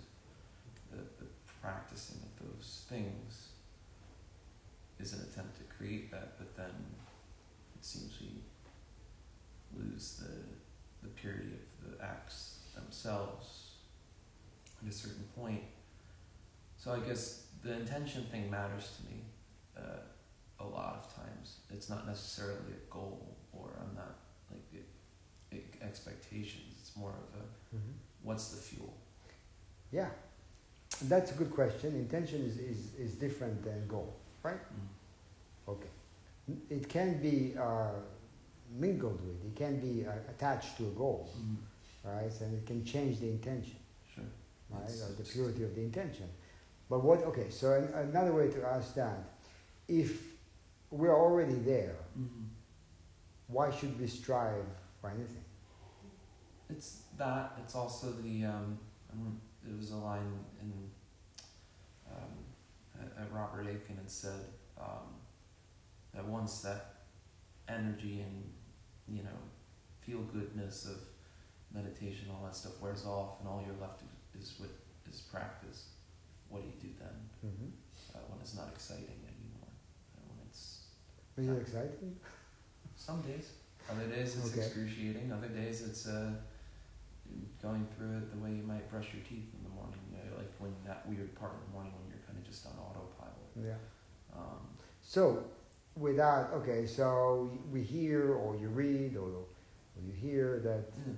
[0.91, 1.30] the, the
[1.62, 3.49] practicing of those things
[4.99, 6.74] is an attempt to create that, but then
[7.76, 8.41] it seems we
[9.78, 11.51] lose the the purity
[11.84, 13.62] of the acts themselves
[14.86, 15.61] at a certain point.
[16.77, 19.21] So I guess the intention thing matters to me
[19.77, 19.81] uh,
[20.59, 21.57] a lot of times.
[21.71, 24.15] It's not necessarily a goal, or I'm not
[24.51, 24.86] like it,
[25.55, 26.75] it, expectations.
[26.79, 27.93] It's more of a Mhm.
[28.23, 28.93] what's the fuel.
[29.91, 30.09] Yeah,
[31.03, 31.95] that's a good question.
[31.95, 34.13] Intention is, is, is different than goal,
[34.43, 34.59] right?
[34.59, 35.71] Mm.
[35.73, 35.89] Okay.
[36.69, 37.91] It can be uh,
[38.69, 41.57] mingled with, it can be uh, attached to a goal, Mm.
[42.03, 42.41] right?
[42.41, 43.77] And it can change the intention.
[44.74, 44.89] Right?
[45.09, 46.28] Or the purity of the intention.
[46.89, 49.17] But what, okay, so an, another way to ask that,
[49.88, 50.21] if
[50.91, 52.43] we're already there, Mm-hmm.
[53.47, 54.65] why should we strive
[55.01, 55.43] for anything?
[56.69, 57.53] It's that.
[57.63, 58.45] It's also the.
[58.45, 58.78] Um,
[59.65, 60.71] it was a line in
[62.11, 64.41] um, at, Robert Aitken had said
[64.80, 65.15] um,
[66.13, 66.95] that once that
[67.67, 68.43] energy and
[69.07, 69.39] you know
[70.01, 70.97] feel goodness of
[71.74, 74.07] meditation, all that stuff wears off, and all you're left is,
[74.39, 74.71] is with
[75.09, 75.89] is practice.
[76.49, 77.17] What do you do then
[77.51, 77.69] Mm-hmm.
[78.15, 79.69] uh, when it's not exciting anymore?
[80.15, 80.86] Uh, when it's
[81.38, 82.15] Is it exciting?
[82.95, 83.51] some days.
[83.89, 84.61] Other days it's Okay.
[84.65, 85.31] excruciating.
[85.31, 86.31] Other days it's uh,
[87.61, 89.99] going through it the way you might brush your teeth in the morning.
[90.11, 92.65] You know, like when that weird part in the morning when you're kind of just
[92.65, 93.51] on autopilot.
[93.59, 93.75] Yeah.
[94.36, 94.67] Um,
[95.01, 95.43] So,
[95.97, 101.13] without, okay, so we hear or you read or, or you hear that yeah.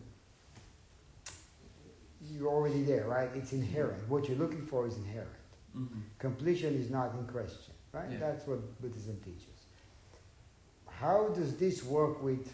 [2.31, 3.29] You're already there, right?
[3.35, 4.07] It's inherent.
[4.09, 5.29] What you're looking for is inherent.
[5.77, 5.99] Mm-hmm.
[6.19, 8.09] Completion is not in question, right?
[8.11, 8.17] Yeah.
[8.19, 9.59] That's what Buddhism teaches.
[10.87, 12.51] How does this work with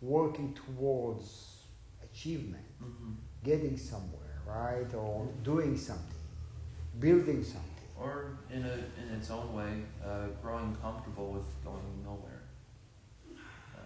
[0.00, 1.58] working towards
[2.02, 3.12] achievement, Mm-hmm.
[3.44, 4.92] getting somewhere, right?
[4.94, 6.22] Or doing something,
[6.98, 7.68] building something?
[7.98, 12.42] Or in a in its own way, uh, growing comfortable with going nowhere.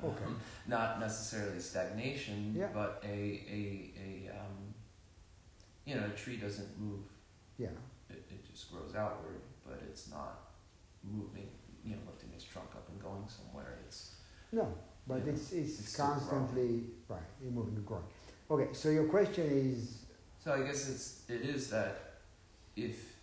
[0.04, 0.30] Okay.
[0.66, 2.68] Not necessarily stagnation, Yeah.
[2.72, 3.18] but a
[3.58, 3.60] a
[4.06, 4.08] a
[4.38, 4.55] um,
[5.86, 7.04] you know a tree doesn't move
[7.58, 7.68] Yeah.
[8.10, 10.52] it, it just grows outward, but it's not
[11.02, 11.48] moving,
[11.84, 13.78] you know, lifting its trunk up and going somewhere.
[13.86, 14.16] It's
[14.52, 14.74] No,
[15.06, 15.32] but Yeah.
[15.32, 18.04] it's, it's, constantly, right, you're moving and growing.
[18.50, 20.04] Okay, so your question is,
[20.42, 21.92] so I guess it's it is that
[22.76, 23.14] if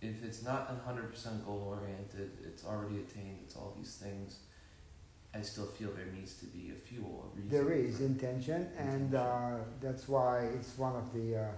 [0.00, 4.40] if it's not hundred percent goal oriented, it's already attained, it's all these things.
[5.34, 7.50] I still feel there needs to be a fuel, a reason.
[7.50, 11.50] there is for- intention, and uh, that's why it's one of the uh,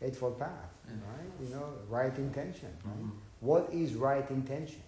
[0.00, 0.94] Eightfold Path, Yeah.
[1.10, 1.30] right?
[1.40, 2.96] You know, right intention, right?
[2.96, 3.12] Mhm.
[3.40, 4.82] What is right intention?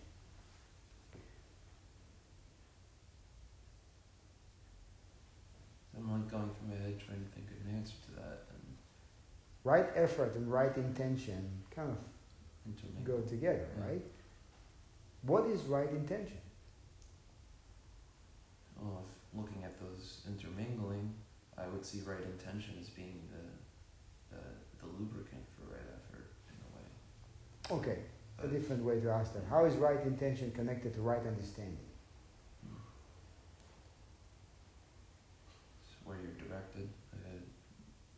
[5.97, 8.77] I'm like going through my head trying to think of an answer to that and
[9.63, 13.85] Right effort and right intention kind of go together, Yeah.
[13.85, 14.05] right?
[15.23, 16.39] What is right intention?
[18.81, 21.15] Well, if looking at those intermingling,
[21.59, 23.29] I would see right intention as being
[24.81, 27.81] the lubricant for right effort in a way.
[27.81, 28.01] Okay,
[28.39, 29.45] a But- different way to ask that.
[29.45, 31.79] How is right intention connected to right understanding?
[35.83, 36.89] It's where you're directed.
[37.13, 37.17] Uh,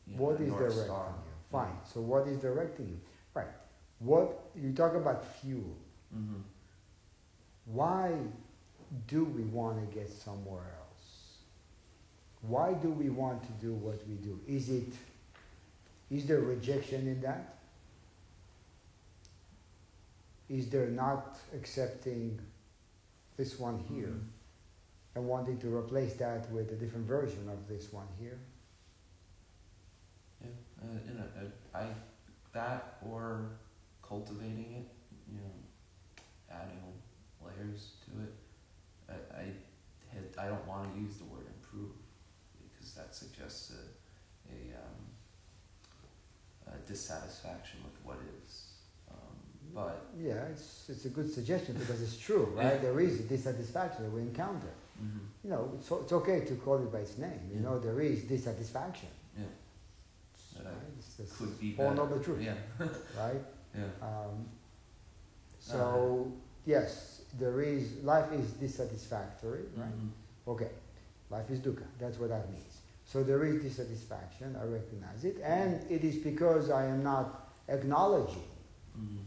[0.07, 1.09] you What the is directing Star.
[1.09, 1.31] you?
[1.51, 1.77] Fine.
[1.85, 3.01] So what is directing you?
[3.35, 3.49] Right.
[3.99, 5.77] What you talk about fuel.
[6.15, 6.41] Mm-hmm.
[7.67, 8.15] Why
[9.07, 11.39] do we want to get somewhere else?
[12.43, 14.41] Why do we want to do what we do?
[14.47, 14.93] Is it
[16.13, 17.57] is there rejection in that?
[20.49, 22.41] Is there not accepting
[23.37, 24.27] this one here Mm-hmm.
[25.17, 28.39] and wanting to replace that with a different version of this one here?
[30.41, 30.49] Yeah,
[30.83, 31.87] uh, in a, a, I
[32.53, 33.51] that or
[34.07, 34.89] cultivating it,
[35.31, 35.53] you know,
[36.51, 36.83] adding
[37.45, 38.35] layers to it.
[39.09, 39.45] I I
[40.13, 41.93] had, I don't want to use the word improve
[42.73, 43.83] because that suggests a
[44.53, 45.02] a, um,
[46.85, 48.65] a dissatisfaction with what is.
[49.11, 49.17] Um,
[49.75, 52.81] but Yeah, it's, it's a good suggestion because it's true, right?
[52.81, 54.73] There is dissatisfaction that we encounter.
[55.01, 57.41] mhm, You know, it's, it's okay to call it by its name.
[57.51, 57.63] You Yeah.
[57.67, 59.09] know, there is dissatisfaction.
[59.39, 59.45] yeah,
[60.57, 60.93] That right?
[60.99, 62.19] It's just could be all better.
[62.19, 62.41] the truth.
[62.43, 62.55] Yeah,
[63.25, 63.43] right?
[63.75, 63.91] yeah.
[64.09, 64.47] Um,
[65.59, 66.33] so,
[66.67, 69.89] yes, there is, life is dissatisfactory, right?
[69.95, 70.11] mhm,
[70.47, 70.71] Okay,
[71.31, 71.87] life is dukkha.
[71.99, 72.72] That's what that means.
[73.13, 74.57] So there is dissatisfaction.
[74.59, 78.49] I recognize it, and it is because I am not acknowledging
[78.99, 79.19] Mm.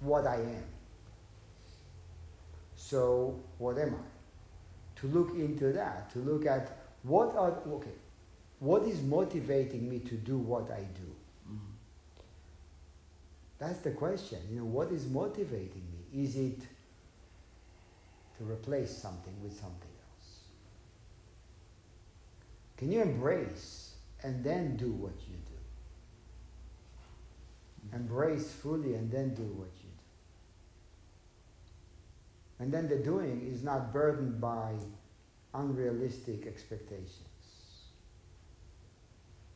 [0.00, 0.64] what I am.
[2.76, 5.00] So what am I?
[5.00, 7.98] To look into that, to look at what are okay,
[8.60, 11.10] what is motivating me to do what I do.
[11.50, 11.58] Mm.
[13.58, 14.38] That's the question.
[14.50, 16.24] You know, what is motivating me?
[16.24, 16.60] Is it
[18.38, 19.83] to replace something with something?
[22.76, 25.52] Can you embrace and then do what you do?
[27.96, 30.04] Embrace fully and then do what you do.
[32.58, 34.74] And then the doing is not burdened by
[35.52, 37.28] unrealistic expectations.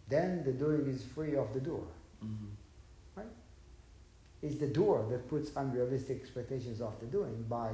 [0.08, 1.86] Then the doing is free of the doer.
[2.24, 2.48] Mm.
[4.40, 7.72] It's the doer that puts unrealistic expectations of the doing by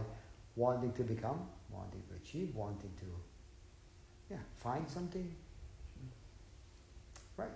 [0.56, 3.06] wanting to become, wanting to achieve, wanting to
[4.30, 5.34] yeah, find something.
[7.36, 7.48] Right.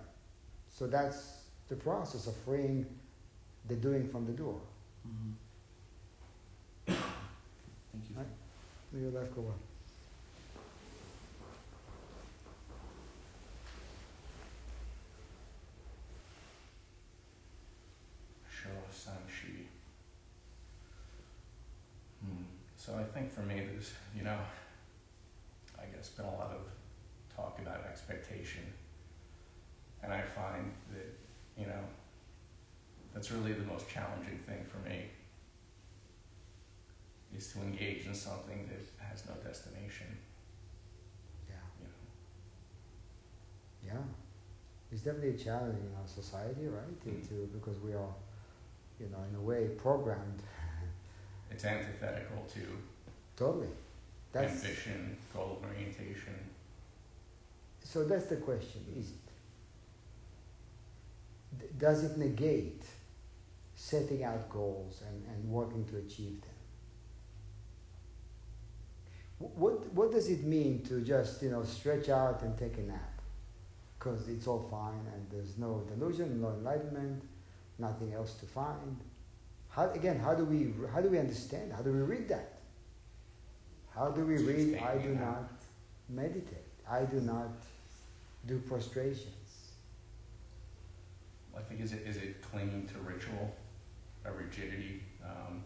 [0.69, 2.85] So that's the process of freeing
[3.67, 4.59] the doing from the doer.
[5.07, 5.33] Mm.
[6.87, 8.15] Thank you.
[8.17, 8.27] Right.
[8.91, 9.55] May your life go well.
[18.49, 19.67] Shosanshi.
[22.89, 24.39] So I think for me, there's, you know,
[25.99, 26.61] Guess been a lot of
[27.35, 28.61] talk about expectation.
[30.01, 31.13] And I find that,
[31.57, 31.83] you know,
[33.13, 35.07] that's really the most challenging thing for me
[37.35, 40.07] is to engage in something that has no destination,
[41.49, 41.55] Yeah.
[41.81, 41.87] you
[43.91, 43.95] know.
[43.95, 44.03] Yeah.
[44.93, 47.01] It's definitely a challenge in our society, right?
[47.03, 47.27] To, Mm.
[47.27, 48.13] to, because we are,
[49.01, 50.41] you know, in a way programmed
[51.51, 52.61] It's antithetical to
[53.35, 53.67] totally.
[54.31, 56.35] That's ambition, goal orientation.
[57.83, 59.15] So that's the question, is it?
[61.79, 62.83] Does it negate
[63.75, 66.51] setting out goals and, and working to achieve them?
[69.39, 73.21] What, what does it mean to just, you know, stretch out and take a nap?
[73.97, 77.23] Because it's all fine and there's no delusion, no enlightenment,
[77.79, 78.97] nothing else to find.
[79.69, 81.71] How, again, how do we, how do we understand?
[81.73, 82.58] How do we read that?
[83.95, 85.51] How do we read, I do not
[86.07, 86.65] meditate.
[86.89, 87.49] I do not
[88.47, 89.25] do prostrations.
[91.55, 93.53] I think is it is it clinging to ritual,
[94.25, 95.63] a rigidity, um,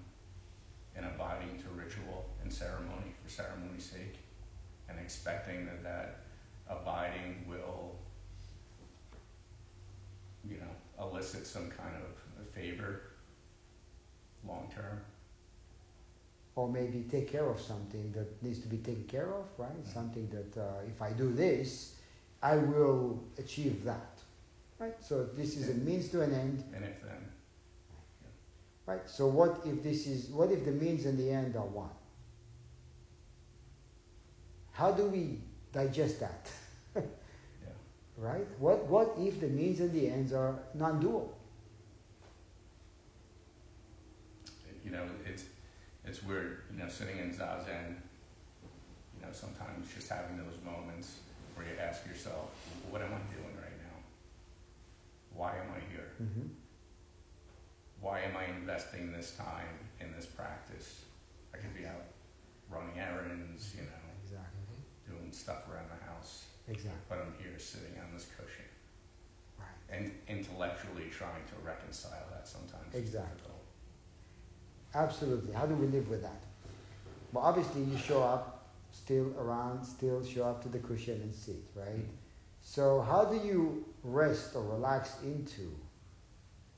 [0.95, 4.17] and abiding to ritual and ceremony for ceremony's sake,
[4.89, 6.21] and expecting that that
[6.67, 7.95] abiding will,
[10.49, 13.01] you know, elicit some kind of favor
[14.47, 14.99] long term.
[16.55, 19.83] Or maybe take care of something that needs to be taken care of, right?
[19.83, 19.93] Mhm.
[19.93, 21.95] Something that uh, if I do this,
[22.41, 24.19] I will achieve that,
[24.79, 24.95] right?
[25.03, 27.31] So this is a means to an end, And if then,
[28.85, 29.09] right?
[29.09, 31.89] So what if this is, what if the means and the end are one?
[34.73, 35.39] How do we
[35.71, 36.49] digest that,
[36.95, 37.01] yeah,
[38.17, 38.47] right?
[38.59, 41.33] What, what if the means and the ends are non-dual?
[44.83, 45.05] you know,
[46.05, 47.95] it's weird, you know, sitting in zazen.
[49.15, 51.19] You know, sometimes just having those moments
[51.55, 52.49] where you ask yourself,
[52.89, 53.97] "What am I doing right now?
[55.33, 56.11] Why am I here?
[56.21, 56.47] Mm-hmm.
[58.01, 61.05] Why am I investing this time in this practice?
[61.53, 62.03] I could be out
[62.69, 64.77] running errands, you know, Exactly,
[65.07, 68.65] doing stuff around the house, exactly, but I'm here sitting on this cushion
[69.59, 69.67] right.
[69.89, 72.93] and intellectually trying to reconcile that sometimes.
[72.95, 73.52] Exactly.
[74.95, 75.53] Absolutely.
[75.53, 76.43] How do we live with that?
[77.31, 81.63] Well, obviously, you show up still around, still show up to the cushion and sit,
[81.75, 82.05] right?
[82.61, 85.71] So, how do you rest or relax into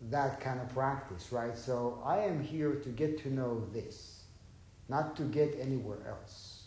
[0.09, 1.57] that kind of practice, right?
[1.57, 4.23] So, I am here to get to know this,
[4.87, 6.63] not to get anywhere else.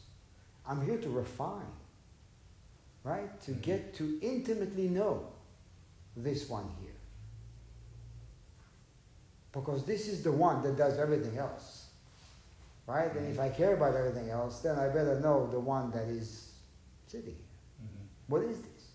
[0.67, 1.73] I'm here to refine,
[3.05, 3.41] right?
[3.43, 3.63] To Mhm.
[3.63, 5.29] get to intimately know
[6.15, 6.88] this one here.
[9.53, 11.87] Because this is the one that does everything else.
[12.87, 13.15] Right?
[13.15, 16.53] And if I care about everything else, then I better know the one that is
[17.07, 17.83] sitting here.
[17.83, 18.07] Mhm.
[18.29, 18.91] What is this?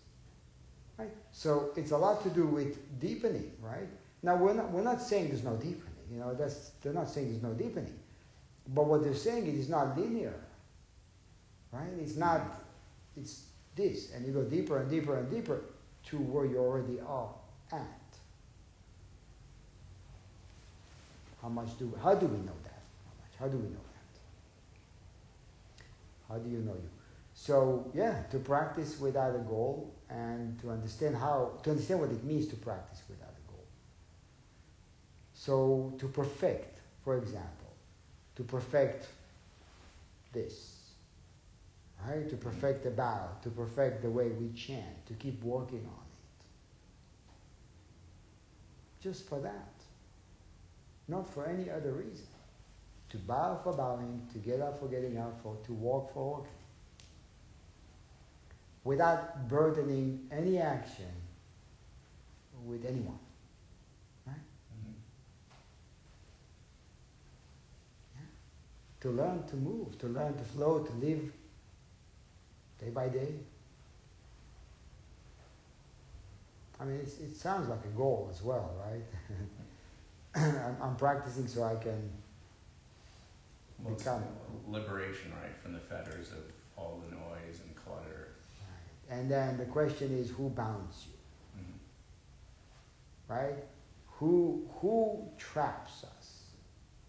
[0.97, 1.13] Right?
[1.31, 3.89] So it's a lot to do with deepening, right?
[4.21, 5.93] Now we're not, we're not saying there's no deepening.
[6.11, 7.99] You know, that's they're not saying there's no deepening.
[8.67, 10.39] But what they're saying is not linear.
[11.71, 11.89] Right?
[11.99, 12.41] It's not
[13.15, 15.61] it's this, and you go deeper and deeper and deeper
[16.05, 17.29] to where you already are
[17.71, 17.99] at.
[21.43, 22.81] How much do we, how do we know that?
[23.03, 23.33] How much?
[23.37, 23.83] How do we know that?
[26.29, 26.89] How do you know you?
[27.33, 32.23] So yeah, to practice without a goal and to understand how to understand what it
[32.23, 33.65] means to practice without a goal.
[35.33, 37.73] So to perfect, for example,
[38.37, 39.07] to perfect
[40.31, 40.93] this,
[42.07, 42.29] right?
[42.29, 46.45] To perfect the bow, to perfect the way we chant, to keep working on it.
[49.03, 49.72] Just for that.
[51.07, 52.27] Not for any other reason.
[53.09, 56.51] To bow for bowing, to get up for getting up, for to walk for walking.
[58.83, 61.11] Without burdening any action
[62.65, 63.19] with anyone.
[64.27, 64.93] Mhm.
[69.01, 71.31] to learn to move, to learn to flow, to live
[72.79, 73.35] day by day.
[76.79, 79.03] I mean, it's, it sounds like a goal as well, right?
[80.35, 82.09] I'm, I'm practicing so I can
[83.79, 84.23] Well, become.
[84.67, 86.39] liberation, right, from the fetters of
[86.77, 88.29] all the noise and clutter.
[89.09, 91.77] And then the question is, who bounds you, Mhm.
[93.27, 93.63] right?
[94.19, 96.43] Who who traps us?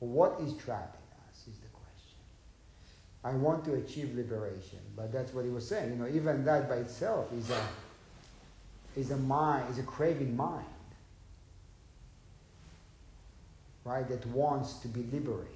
[0.01, 2.19] What is trapping us is the question.
[3.23, 5.91] I want to achieve liberation, but that's what he was saying.
[5.91, 7.63] You know, even that by itself is a
[8.97, 10.67] is a mind, is a craving mind,
[13.85, 14.09] right?
[14.09, 15.51] That wants to be liberated.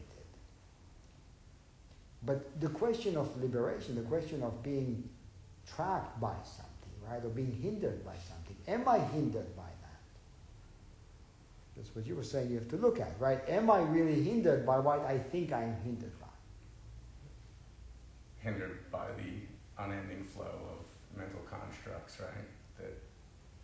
[2.24, 5.08] But the question of liberation, the question of being
[5.66, 10.00] trapped by something, right, or being hindered by something, am I hindered by that?
[11.76, 12.50] That's what you were saying.
[12.50, 13.40] You have to look at, right?
[13.48, 16.26] Am I really hindered by what I think I am hindered by?
[18.40, 22.48] Hindered by the unending flow of mental constructs, right?
[22.78, 22.98] That,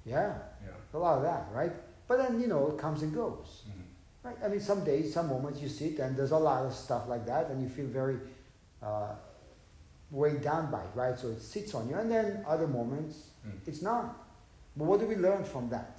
[0.04, 1.72] Yeah, you a lot of that, right?
[2.06, 3.62] But then you know it comes and goes.
[3.66, 3.83] Mhm.
[4.24, 4.36] Right?
[4.42, 7.26] I mean, some days, some moments you sit and there's a lot of stuff like
[7.26, 8.16] that, and you feel very
[8.82, 9.12] uh,
[10.10, 11.18] weighed down by it, right?
[11.18, 13.58] So it sits on you, and then other moments Mm.
[13.66, 14.16] it's not.
[14.74, 15.98] But what do we learn from that?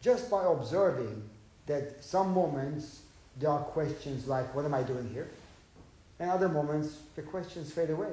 [0.00, 1.28] Just by observing
[1.66, 3.02] that some moments
[3.36, 5.28] there are questions like, "What am I doing here?"
[6.20, 8.12] and other moments the questions fade away.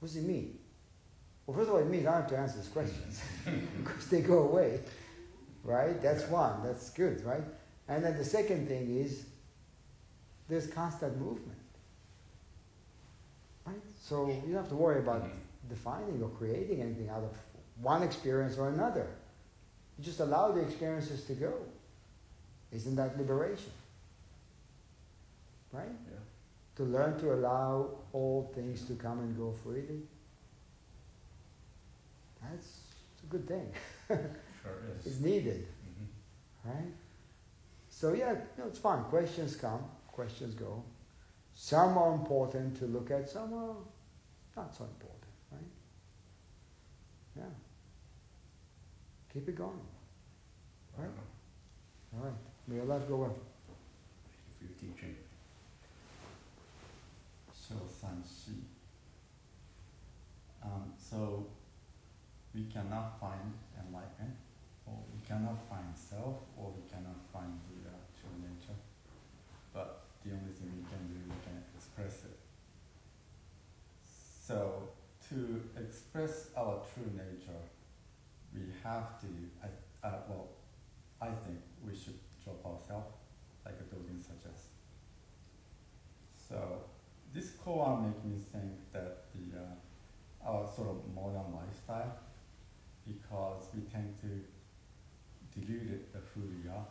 [0.00, 0.58] What does it mean?
[1.46, 3.20] Well, first of all, it means I don't have to answer these questions
[3.84, 4.80] because they go away,
[5.66, 6.00] right?
[6.00, 6.62] That's one.
[6.62, 7.42] That's good, right?
[7.88, 9.26] And then the second thing is
[10.48, 11.58] there's constant movement,
[13.66, 13.76] right?
[14.00, 15.38] So you don't have to worry about Mhm.
[15.68, 17.36] defining or creating anything out of
[17.82, 19.06] one experience or another.
[19.98, 21.52] You just allow the experiences to go.
[22.72, 23.72] Isn't that liberation?
[25.72, 25.88] Right?
[26.10, 26.18] Yeah.
[26.76, 30.06] To learn to allow all things to come and go freely.
[32.42, 32.80] That's
[33.24, 33.72] a good thing.
[34.98, 35.06] Is.
[35.06, 36.06] It's needed, Mhm.
[36.64, 36.92] right?
[37.88, 39.04] So yeah, no, it's fine.
[39.04, 40.82] Questions come, questions go.
[41.54, 43.76] Some are important to look at, some are
[44.56, 45.70] not so important, right?
[47.36, 47.50] Yeah.
[49.32, 49.86] Keep it going.
[50.98, 51.10] Right?
[52.14, 52.34] All right.
[52.66, 53.36] May your life go well.
[54.58, 55.16] Thank you for your teaching.
[57.54, 58.62] So Sanshi.
[60.62, 61.46] Um, so
[62.54, 64.36] we cannot find enlightenment,
[65.28, 68.78] cannot find self, or we cannot find the true nature.
[69.72, 72.38] But the only thing we can do, we can express it.
[74.46, 74.90] So
[75.28, 77.60] to express our true nature,
[78.54, 79.26] we have to.
[80.02, 80.48] Uh, well,
[81.20, 83.16] I think we should drop ourselves,
[83.64, 84.68] like a Dogen suggests.
[86.48, 86.84] So
[87.34, 92.14] this koan make me think that the uh, our sort of modern lifestyle,
[93.04, 94.28] because we tend to
[95.58, 96.86] dilute it, the who we are.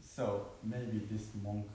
[0.00, 1.66] So maybe this monk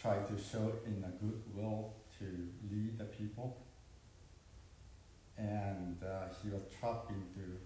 [0.00, 2.24] tried to show in a good will to
[2.70, 3.56] lead the people,
[5.38, 7.58] and uh, he was trapped into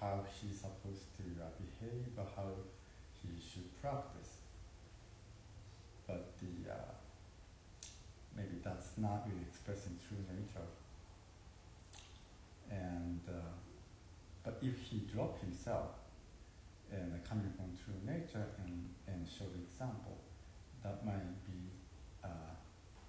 [0.00, 2.50] how he's supposed to uh, behave or how
[3.22, 4.42] he should practice
[6.12, 6.92] but the uh,
[8.36, 10.68] maybe that's not really expressing true nature.
[12.70, 13.52] And uh,
[14.44, 15.90] but if he dropped himself
[16.90, 20.16] and coming from true nature and and show the example,
[20.82, 21.58] that might be
[22.24, 22.28] uh,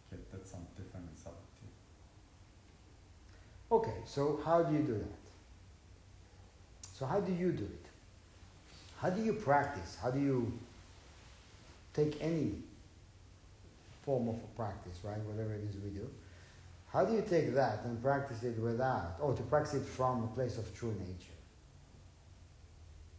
[0.10, 1.68] get that some different result too.
[3.76, 5.24] Okay, so how do you do that?
[6.94, 7.86] So how do you do it?
[9.00, 9.98] How do you practice?
[10.02, 10.54] How do you
[11.94, 12.54] take any
[14.06, 15.20] form of a practice, right?
[15.20, 16.10] Whatever it is we do.
[16.94, 20.28] How do you take that and practice it without, or to practice it from a
[20.28, 21.34] place of true nature?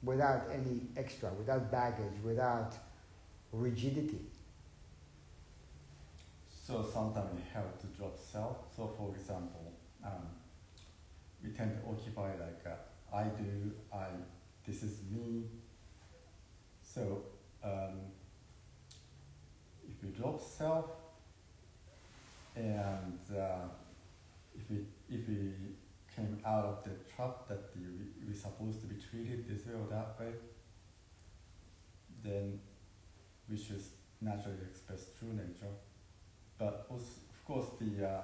[0.05, 2.73] Without any extra, without baggage, without
[3.53, 4.21] rigidity.
[6.49, 8.59] So sometimes it helps to drop self.
[8.77, 9.73] So for example,
[10.05, 10.29] um,
[11.43, 14.07] we tend to occupy like uh, I do, I,
[14.65, 15.47] this is me.
[16.81, 17.25] So
[17.65, 17.99] um,
[19.83, 20.87] if we drop self
[22.57, 23.67] and uh,
[24.55, 24.79] if we
[25.09, 25.53] if we
[26.15, 29.75] came out of the trap that the, we, we're supposed to be treated this way
[29.75, 30.33] or that way,
[32.23, 32.61] then
[33.49, 33.83] we should
[34.21, 35.75] naturally express true nature.
[36.59, 38.21] But also, of course, the uh,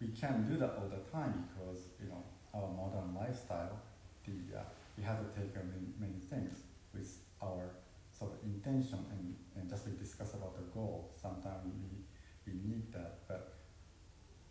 [0.00, 2.24] we can't do that all the time because you know
[2.54, 3.78] our modern lifestyle.
[4.26, 4.62] The uh,
[4.96, 6.58] we have to take many, many things
[6.92, 7.70] with our
[8.12, 11.10] sort of intention and, and just we discuss about the goal.
[11.16, 12.04] Sometimes we
[12.46, 13.54] we need that, but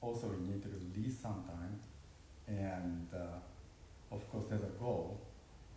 [0.01, 1.79] also we need to release sometime.
[2.47, 5.21] And uh, of course, there's a goal,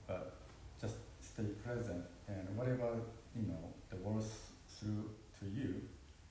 [0.06, 0.36] but
[0.80, 2.04] just stay present.
[2.28, 2.88] And whatever
[3.34, 4.30] you know the words
[4.68, 5.10] through
[5.40, 5.82] to you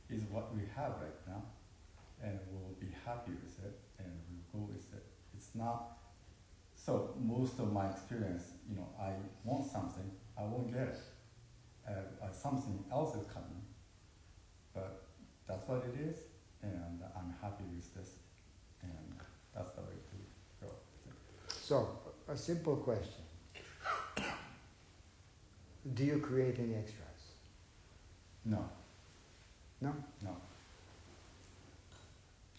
[0.09, 1.43] is what we have right now
[2.23, 5.03] and we'll be happy with it and we'll go with it.
[5.35, 5.97] It's not
[6.75, 9.11] so most of my experience you know i
[9.43, 10.97] want something i won't get it.
[11.87, 13.61] Uh, something else is coming
[14.73, 15.02] but
[15.47, 16.17] that's what it is
[16.61, 18.11] and i'm happy with this
[18.81, 19.19] and
[19.55, 20.71] that's the way to go
[21.47, 21.87] So,
[22.27, 23.23] a simple question.
[25.93, 27.23] Do you create any extras?
[28.45, 28.63] no
[29.81, 29.93] No?
[30.21, 30.35] No.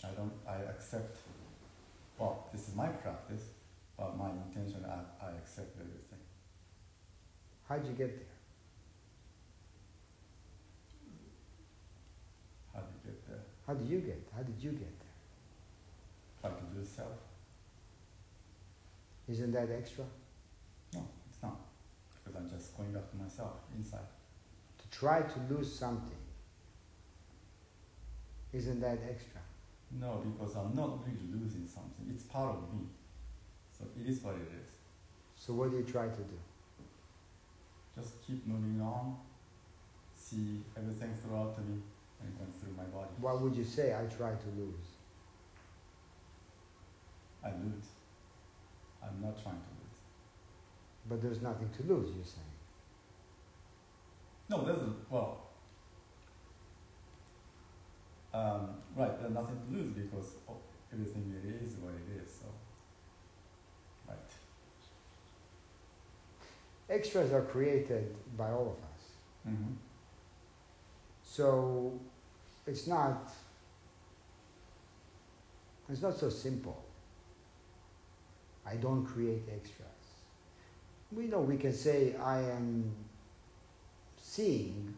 [0.05, 1.17] I don't, I accept,
[2.19, 3.45] well, this is my practice,
[3.99, 6.19] but my intention, I, I accept everything.
[7.69, 8.37] How'd you get there?
[12.75, 13.45] How do you get there?
[13.67, 14.21] How did you get?
[14.35, 16.51] How did you get there?
[16.51, 17.09] Try to do self?
[19.29, 20.05] Isn't that extra?
[20.93, 21.59] No, it's not.
[22.23, 24.11] Because I'm just going back to myself inside.
[24.79, 26.19] To try to lose something.
[28.53, 29.41] Isn't that extra?
[29.99, 32.07] No, because I'm not really losing something.
[32.11, 32.87] It's part of me.
[33.79, 34.71] So it is what it is.
[35.37, 36.39] So what do you try to do?
[37.97, 39.17] Just keep moving on,
[40.15, 41.81] see everything throughout me
[42.25, 43.11] and through my body.
[43.21, 44.87] What would you say I try to lose?
[47.45, 47.89] I lose.
[49.03, 49.95] I'm not trying to lose.
[51.09, 52.55] But there's nothing to lose, you're saying.
[54.49, 55.41] No, there's a, well,
[58.33, 60.57] um, right, there's nothing to lose because oh,
[60.93, 62.47] everything it is what it is, so,
[64.09, 64.19] right.
[66.91, 69.03] Extras are created by all of us.
[69.49, 69.73] Mm-hmm.
[71.23, 72.01] So
[72.67, 73.33] it's not
[75.89, 76.83] it's not so simple.
[78.67, 79.89] I don't create extras.
[81.13, 82.91] We know we can say I am
[84.17, 84.95] seeing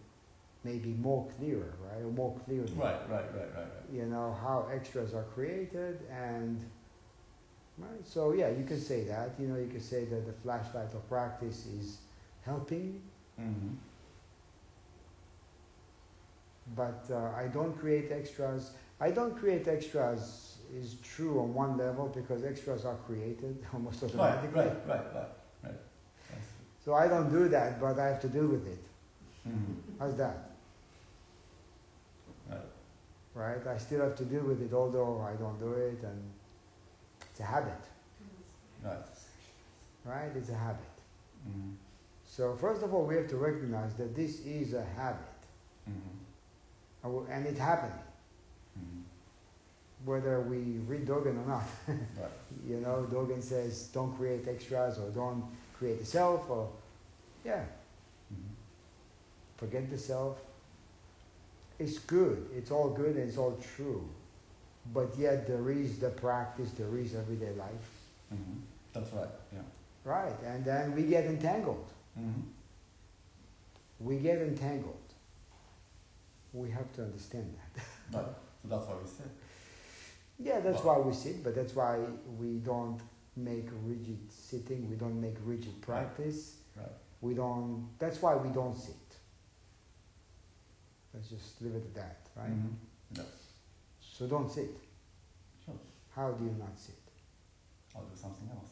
[0.63, 2.03] maybe more clearer, right?
[2.03, 2.73] Or more clearly.
[2.73, 3.93] Right, right, right, right, right.
[3.93, 6.61] You know, how extras are created and
[7.79, 8.07] right?
[8.07, 9.31] So yeah, you can say that.
[9.41, 11.99] You know, you can say that the flashlight of practice is
[12.45, 13.03] helping
[13.41, 13.75] Mm-hmm.
[16.75, 18.73] But uh, I don't create extras.
[19.01, 24.63] I don't create extras is true on one level because extras are created almost automatically.
[24.63, 25.29] right, right, right,
[25.63, 25.73] right.
[26.31, 26.47] That's,
[26.85, 28.83] So I don't do that, but I have to deal with it.
[29.49, 29.75] mm-hmm.
[29.99, 30.51] How's that?
[32.51, 32.59] Right.
[33.35, 33.67] Right?
[33.67, 36.23] I still have to deal with it, although I don't do it, and
[37.31, 37.83] it's a habit.
[38.85, 38.97] Right.
[40.05, 40.31] Right?
[40.35, 40.81] It's a habit.
[41.49, 41.71] Mm-hmm.
[42.27, 45.23] So first of all, we have to recognize that this is a habit,
[45.89, 46.16] Mm-hmm.
[47.31, 47.99] And it happened.
[48.79, 49.01] Mm-hmm.
[50.05, 51.65] whether we read Dogen or not.
[51.89, 52.31] Right.
[52.69, 55.43] You know, Dogen says don't create extras or don't
[55.79, 56.69] create the self or,
[57.45, 57.65] yeah,
[58.33, 58.53] Mm-hmm.
[59.57, 60.37] forget the self.
[61.79, 64.03] It's good, it's all good and it's all true.
[64.93, 67.89] But yet there is the practice, there is everyday life.
[68.33, 68.59] Mm-hmm.
[68.93, 69.61] That's right, yeah.
[70.05, 71.87] Right, and then we get entangled.
[72.19, 72.41] Mm-hmm.
[74.01, 75.06] We get entangled.
[76.57, 77.83] We have to understand that.
[78.13, 79.31] So that's why we said.
[80.39, 81.99] Yeah, that's Well- why we sit, but that's why
[82.39, 83.01] we don't
[83.37, 86.57] make rigid sitting, we don't make rigid practice.
[86.77, 86.87] Right.
[87.21, 88.95] We don't, that's why we don't sit.
[91.13, 92.51] Let's just leave it at that, right?
[92.51, 93.17] Mm-hmm.
[93.17, 93.27] Yes.
[94.01, 94.71] So don't sit.
[95.65, 95.75] Sure.
[96.15, 96.95] How do you not sit?
[97.95, 98.71] I'll do something else.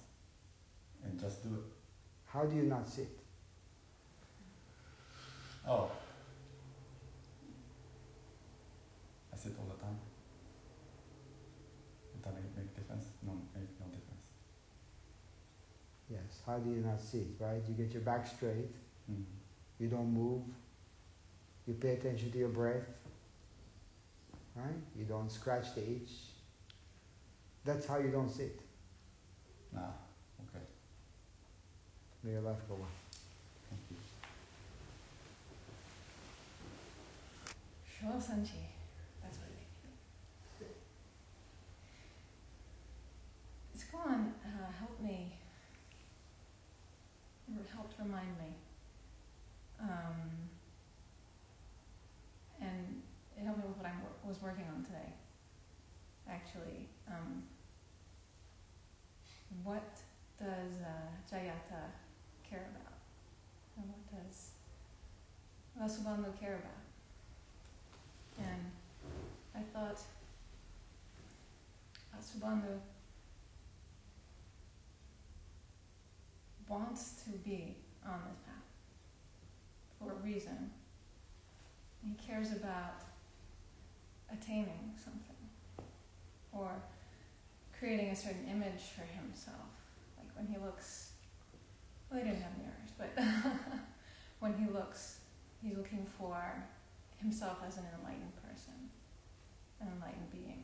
[1.05, 1.65] And just do it.
[2.27, 3.09] How do you not sit?
[5.69, 5.90] Oh.
[9.44, 9.98] I sit all the time.
[12.14, 13.04] Does that make, make difference?
[13.26, 14.24] No, make no difference.
[16.10, 17.60] Yes, how do you not sit, right?
[17.68, 18.70] You get your back straight,
[19.10, 19.22] Mm-hmm.
[19.80, 20.40] you don't move,
[21.66, 22.86] you pay attention to your breath,
[24.56, 24.80] right?
[24.96, 26.10] You don't scratch the itch.
[27.66, 28.58] That's how you don't sit.
[29.76, 29.90] Ah,
[30.40, 30.64] okay.
[32.22, 32.88] May your life go on.
[33.68, 33.96] Thank you.
[38.00, 38.64] Sure, Sanchi.
[39.22, 40.64] That's what it
[43.74, 43.82] is.
[43.94, 45.32] It's gone, uh, helped me,
[47.48, 48.56] or helped remind me.
[49.80, 50.48] Um,
[52.60, 53.02] and
[53.36, 53.92] it helped me with what I
[54.26, 55.12] was working on today.
[56.28, 57.44] Actually, um,
[59.62, 60.00] what
[60.40, 61.92] does uh, Jayata
[62.48, 62.98] care about?
[63.76, 64.50] And what does
[65.78, 66.82] Vasubandhu care about?
[68.38, 68.72] And
[69.54, 70.00] I thought,
[72.12, 72.80] Vasubandhu
[76.69, 77.77] wants to be
[78.07, 78.55] on this path
[79.99, 80.70] for a reason.
[82.03, 83.03] He cares about
[84.31, 85.36] attaining something
[86.53, 86.70] or
[87.78, 89.57] creating a certain image for himself.
[90.16, 91.12] Like when he looks,
[92.11, 93.24] well, he didn't have mirrors, but
[94.41, 95.19] when he looks,
[95.62, 96.65] he's looking for
[97.19, 98.74] himself as an enlightened person,
[99.81, 100.62] an enlightened being,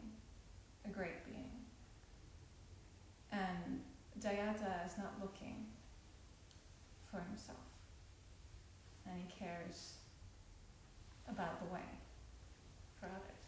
[0.85, 1.51] a great being.
[3.33, 3.81] And
[4.21, 5.67] Jayata is not looking
[7.11, 7.59] for himself,
[9.07, 9.95] and he cares
[11.29, 11.89] about the way
[12.99, 13.41] for others.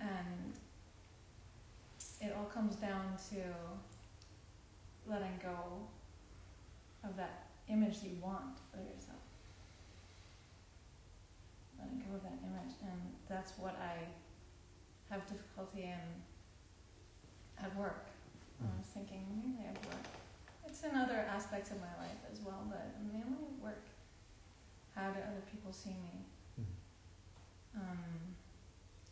[0.00, 0.52] And
[2.20, 3.42] it all comes down to
[5.06, 5.88] letting go
[7.04, 9.18] of that image you want for yourself.
[11.78, 12.74] Letting go of that image.
[12.82, 14.06] And that's what I
[15.12, 18.06] have difficulty in at work.
[18.60, 20.17] I was thinking mainly at work.
[20.68, 23.82] It's in other aspects of my life as well, but mainly work.
[24.94, 26.64] How do other people see me?
[27.74, 28.34] Um,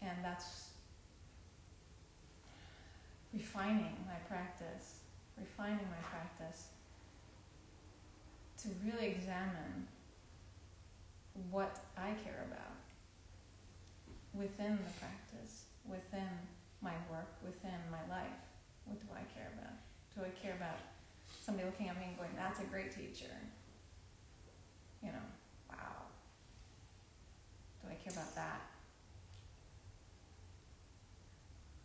[0.03, 0.71] and that's
[3.33, 5.01] refining my practice,
[5.39, 6.69] refining my practice
[8.63, 9.87] to really examine
[11.51, 12.77] what I care about
[14.35, 16.29] within the practice, within
[16.83, 18.41] my work, within my life.
[18.85, 19.75] What do I care about?
[20.15, 20.79] Do I care about
[21.47, 23.31] somebody looking at me and going, that's a great teacher?
[25.01, 25.27] You know,
[25.71, 26.11] wow.
[27.81, 28.63] Do I care about that?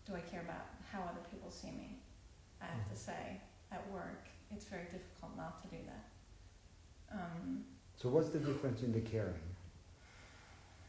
[0.08, 2.00] Do I care about how other people see me?
[2.60, 3.40] I have to say,
[3.72, 7.16] at work, it's very difficult not to do that.
[7.16, 7.64] Um,
[7.96, 9.46] So what's the difference in the caring?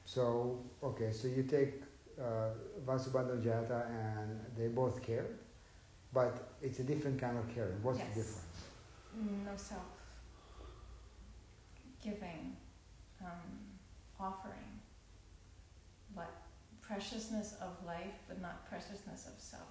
[0.07, 1.82] So, okay, so you take
[2.19, 2.51] uh,
[2.86, 5.39] Vasubandhu Jayata and they both cared,
[6.12, 7.82] but it's a different kind of caring.
[7.82, 8.09] What's Yes.
[8.09, 8.47] the difference?
[9.44, 9.82] no self
[12.02, 12.56] giving,
[13.20, 13.78] um,
[14.18, 14.80] offering,
[16.14, 16.30] but
[16.80, 19.68] preciousness of life, but not preciousness of self.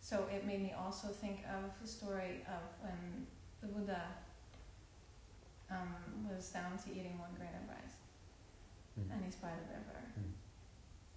[0.00, 3.26] So it made me also think of the story of when
[3.60, 4.02] the Buddha
[5.70, 7.96] um, was down to eating one grain of rice,
[8.98, 9.10] Mm.
[9.12, 10.32] and he's by the river, Mm.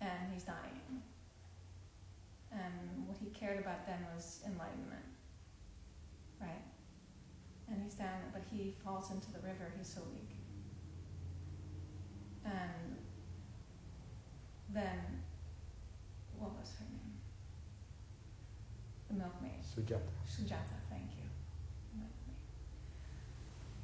[0.01, 1.03] and he's dying.
[2.51, 5.05] And what he cared about then was enlightenment,
[6.41, 6.63] right?
[7.69, 9.71] And he's down, but he falls into the river.
[9.77, 10.31] He's so weak.
[12.43, 12.97] And
[14.73, 15.21] then,
[16.37, 17.17] what was her name?
[19.09, 20.01] The milkmaid, Sujata.
[20.27, 20.77] Sujata.
[20.89, 21.25] Thank you.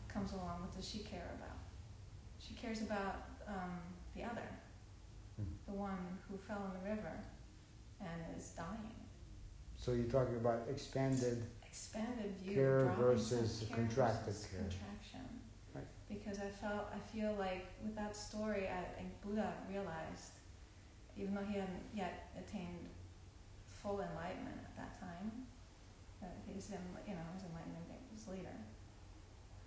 [0.07, 0.61] Comes along.
[0.61, 1.57] What does she care about?
[2.39, 3.79] She cares about um,
[4.15, 4.47] the other,
[5.41, 5.43] Mm.
[5.67, 7.11] the one who fell in the river
[8.05, 8.93] and is dying.
[9.77, 14.61] So you're talking about expanded expanded view Care versus care contracted versus care.
[14.61, 15.27] contraction
[15.75, 15.83] Right.
[16.07, 20.39] because i felt i feel like with that story i think buddha realized
[21.17, 22.87] even though he hadn't yet attained
[23.83, 25.31] full enlightenment at that time
[26.47, 28.55] he's in you know his enlightenment was later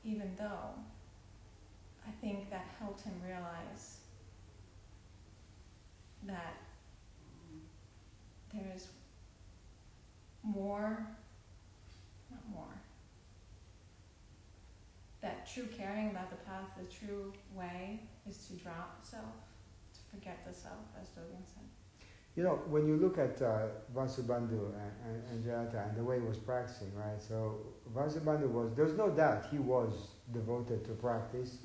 [0.02, 0.72] even though
[2.08, 3.98] i think that helped him realize
[6.24, 6.56] that
[8.52, 8.88] there is
[10.42, 11.06] more
[12.30, 12.74] not more.
[15.20, 19.24] That true caring about the path, the true way is to drop self,
[19.94, 21.64] to forget the self, as Dogen said.
[22.36, 26.20] You know, when you look at uh, Vasubandhu and, and, and Jayata and the way
[26.20, 27.20] he was practicing, right?
[27.20, 27.58] So
[27.92, 31.56] Vasubandhu was, there's no doubt he was devoted to practice,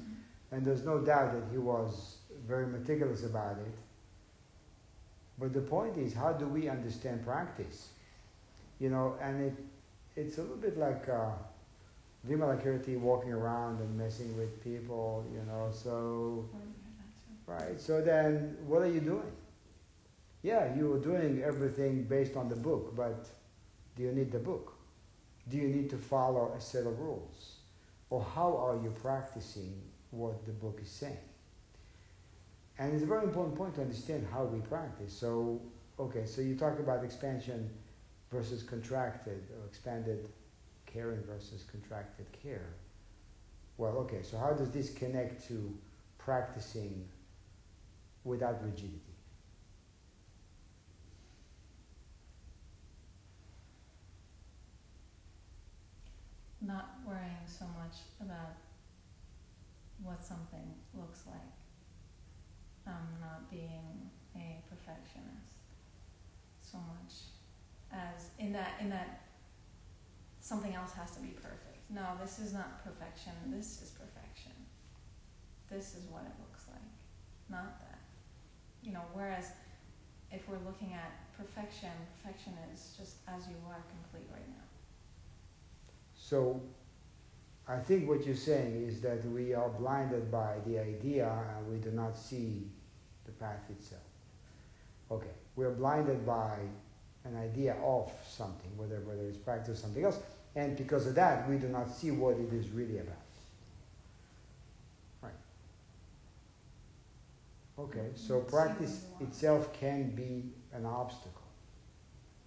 [0.51, 3.76] and there's no doubt that he was very meticulous about it.
[5.39, 7.89] But the point is, how do we understand practice?
[8.80, 9.53] You know, and it,
[10.15, 11.31] it's a little bit like uh,
[12.27, 16.47] Vimalakirti walking around and messing with people, you know, so?
[17.45, 17.80] Right?
[17.80, 19.31] So then, what are you doing?
[20.43, 23.27] Yeah, you are doing everything based on the book, but
[23.95, 24.73] do you need the book?
[25.49, 27.55] Do you need to follow a set of rules?
[28.10, 29.81] Or how are you practicing
[30.11, 31.18] what the book is saying?
[32.79, 35.13] And it's a very important point to understand how we practice.
[35.13, 35.61] So,
[35.99, 37.69] okay, so you talk about expansion
[38.31, 40.27] versus contracted, or expanded
[40.85, 42.73] caring versus contracted care.
[43.77, 45.73] Well, okay, so how does this connect to
[46.17, 47.07] practicing
[48.23, 48.99] without rigidity?
[56.61, 58.55] Not worrying so much about
[60.01, 61.62] what something looks like.
[62.85, 65.53] Um, not being a perfectionist
[66.73, 67.30] so much
[67.93, 69.22] as in that in that
[70.41, 71.89] something else has to be perfect.
[71.89, 73.31] No, this is not perfection.
[73.47, 74.51] This is perfection.
[75.69, 76.91] This is what it looks like,
[77.49, 77.99] not that.
[78.81, 79.51] You know, whereas
[80.31, 81.91] if we're looking at perfection,
[82.22, 84.65] perfection is just as you are, complete right now.
[86.15, 86.61] So,
[87.68, 91.77] I think what you're saying is that we are blinded by the idea and we
[91.77, 92.68] do not see
[93.26, 94.02] the path itself.
[95.10, 96.57] Okay, we're blinded by
[97.23, 100.19] an idea of something, whether, whether it's practice or something else,
[100.56, 103.15] and because of that, we do not see what it is really about.
[105.22, 105.31] Right.
[107.80, 111.31] Okay, so practice itself can be an obstacle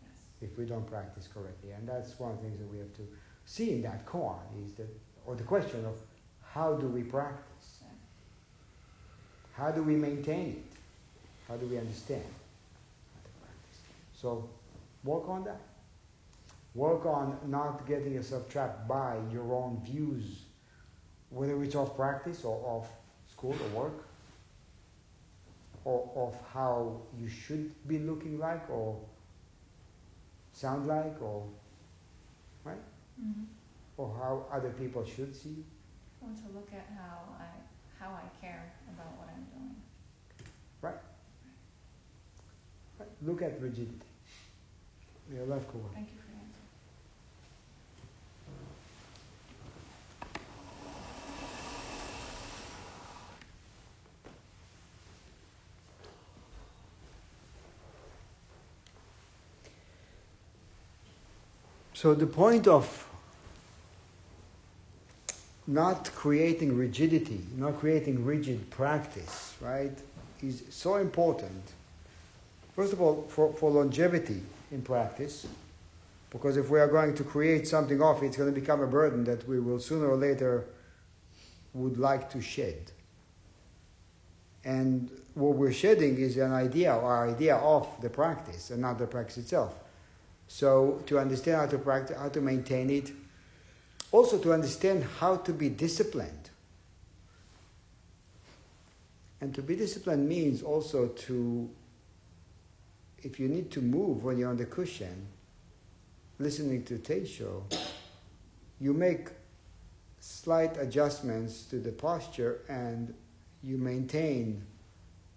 [0.02, 0.50] Yes.
[0.50, 3.02] if we don't practice correctly, and that's one of the things that we have to
[3.46, 4.84] see in that koan is the,
[5.24, 5.96] or the question of
[6.42, 7.80] how do we practice?
[9.56, 10.78] How do we maintain it?
[11.48, 12.24] How do we understand
[13.14, 13.80] how to practice?
[14.12, 14.50] So
[15.02, 15.60] work on that.
[16.74, 20.42] Work on not getting yourself trapped by your own views,
[21.30, 22.86] whether it's of practice or of
[23.32, 24.04] school or work,
[25.84, 29.00] or of how you should be looking like or
[30.52, 31.46] sound like, or
[32.64, 32.76] right,
[33.20, 33.44] Mm-hmm.
[33.96, 35.64] or how other people should see you.
[36.20, 37.46] Or to look at how I
[37.98, 39.76] how I care about what I'm doing.
[40.82, 40.94] Right.
[42.98, 43.08] right.
[43.22, 43.98] Look at rigidity.
[45.32, 45.80] Your left koan.
[45.94, 46.60] Thank you for your answer.
[61.94, 63.05] So the point of
[65.66, 69.98] not creating rigidity, not creating rigid practice, right,
[70.42, 71.62] is so important.
[72.74, 75.46] First of all, for, for longevity in practice,
[76.30, 79.24] because if we are going to create something off, it's going to become a burden
[79.24, 80.66] that we will sooner or later
[81.72, 82.92] would like to shed.
[84.64, 89.06] And what we're shedding is an idea or idea of the practice and not the
[89.06, 89.74] practice itself.
[90.48, 93.12] So to understand how to practice, how to maintain it,
[94.16, 96.48] also to understand how to be disciplined.
[99.42, 101.68] And to be disciplined means also to,
[103.22, 105.26] if you need to move when you're on the cushion,
[106.38, 107.62] listening to Teisho,
[108.80, 109.28] you make
[110.18, 113.12] slight adjustments to the posture and
[113.62, 114.62] you maintain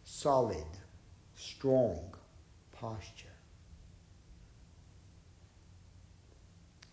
[0.05, 0.69] solid,
[1.35, 1.99] strong
[2.71, 3.28] posture.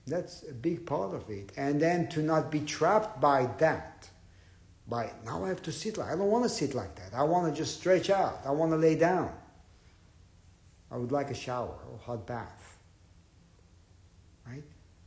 [0.07, 1.53] That's a big part of it.
[1.57, 4.09] And then to not be trapped by that.
[4.89, 7.13] By now I have to sit like I don't want to sit like that.
[7.13, 8.41] I want to just stretch out.
[8.45, 9.33] I want to lay down.
[10.91, 12.79] I would like a shower or hot bath.
[14.47, 14.63] Right?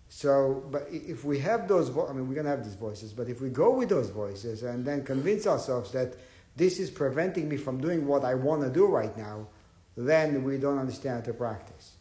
[0.09, 3.13] So, but if we have those, vo- I mean, we're going to have these voices,
[3.13, 6.15] but if we go with those voices and then convince ourselves that
[6.57, 9.47] this is preventing me from doing what I want to do right now,
[9.95, 11.98] then we don't understand to practice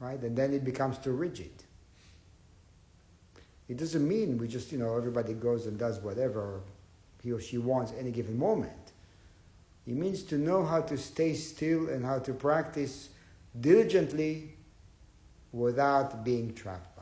[0.00, 0.20] right?
[0.20, 1.50] And then it becomes too rigid.
[3.68, 6.60] It doesn't mean we just, you know, everybody goes and does whatever
[7.22, 8.92] he or she wants any given moment.
[9.86, 13.10] It means to know how to stay still and how to practice
[13.58, 14.54] diligently
[15.52, 16.97] without being trapped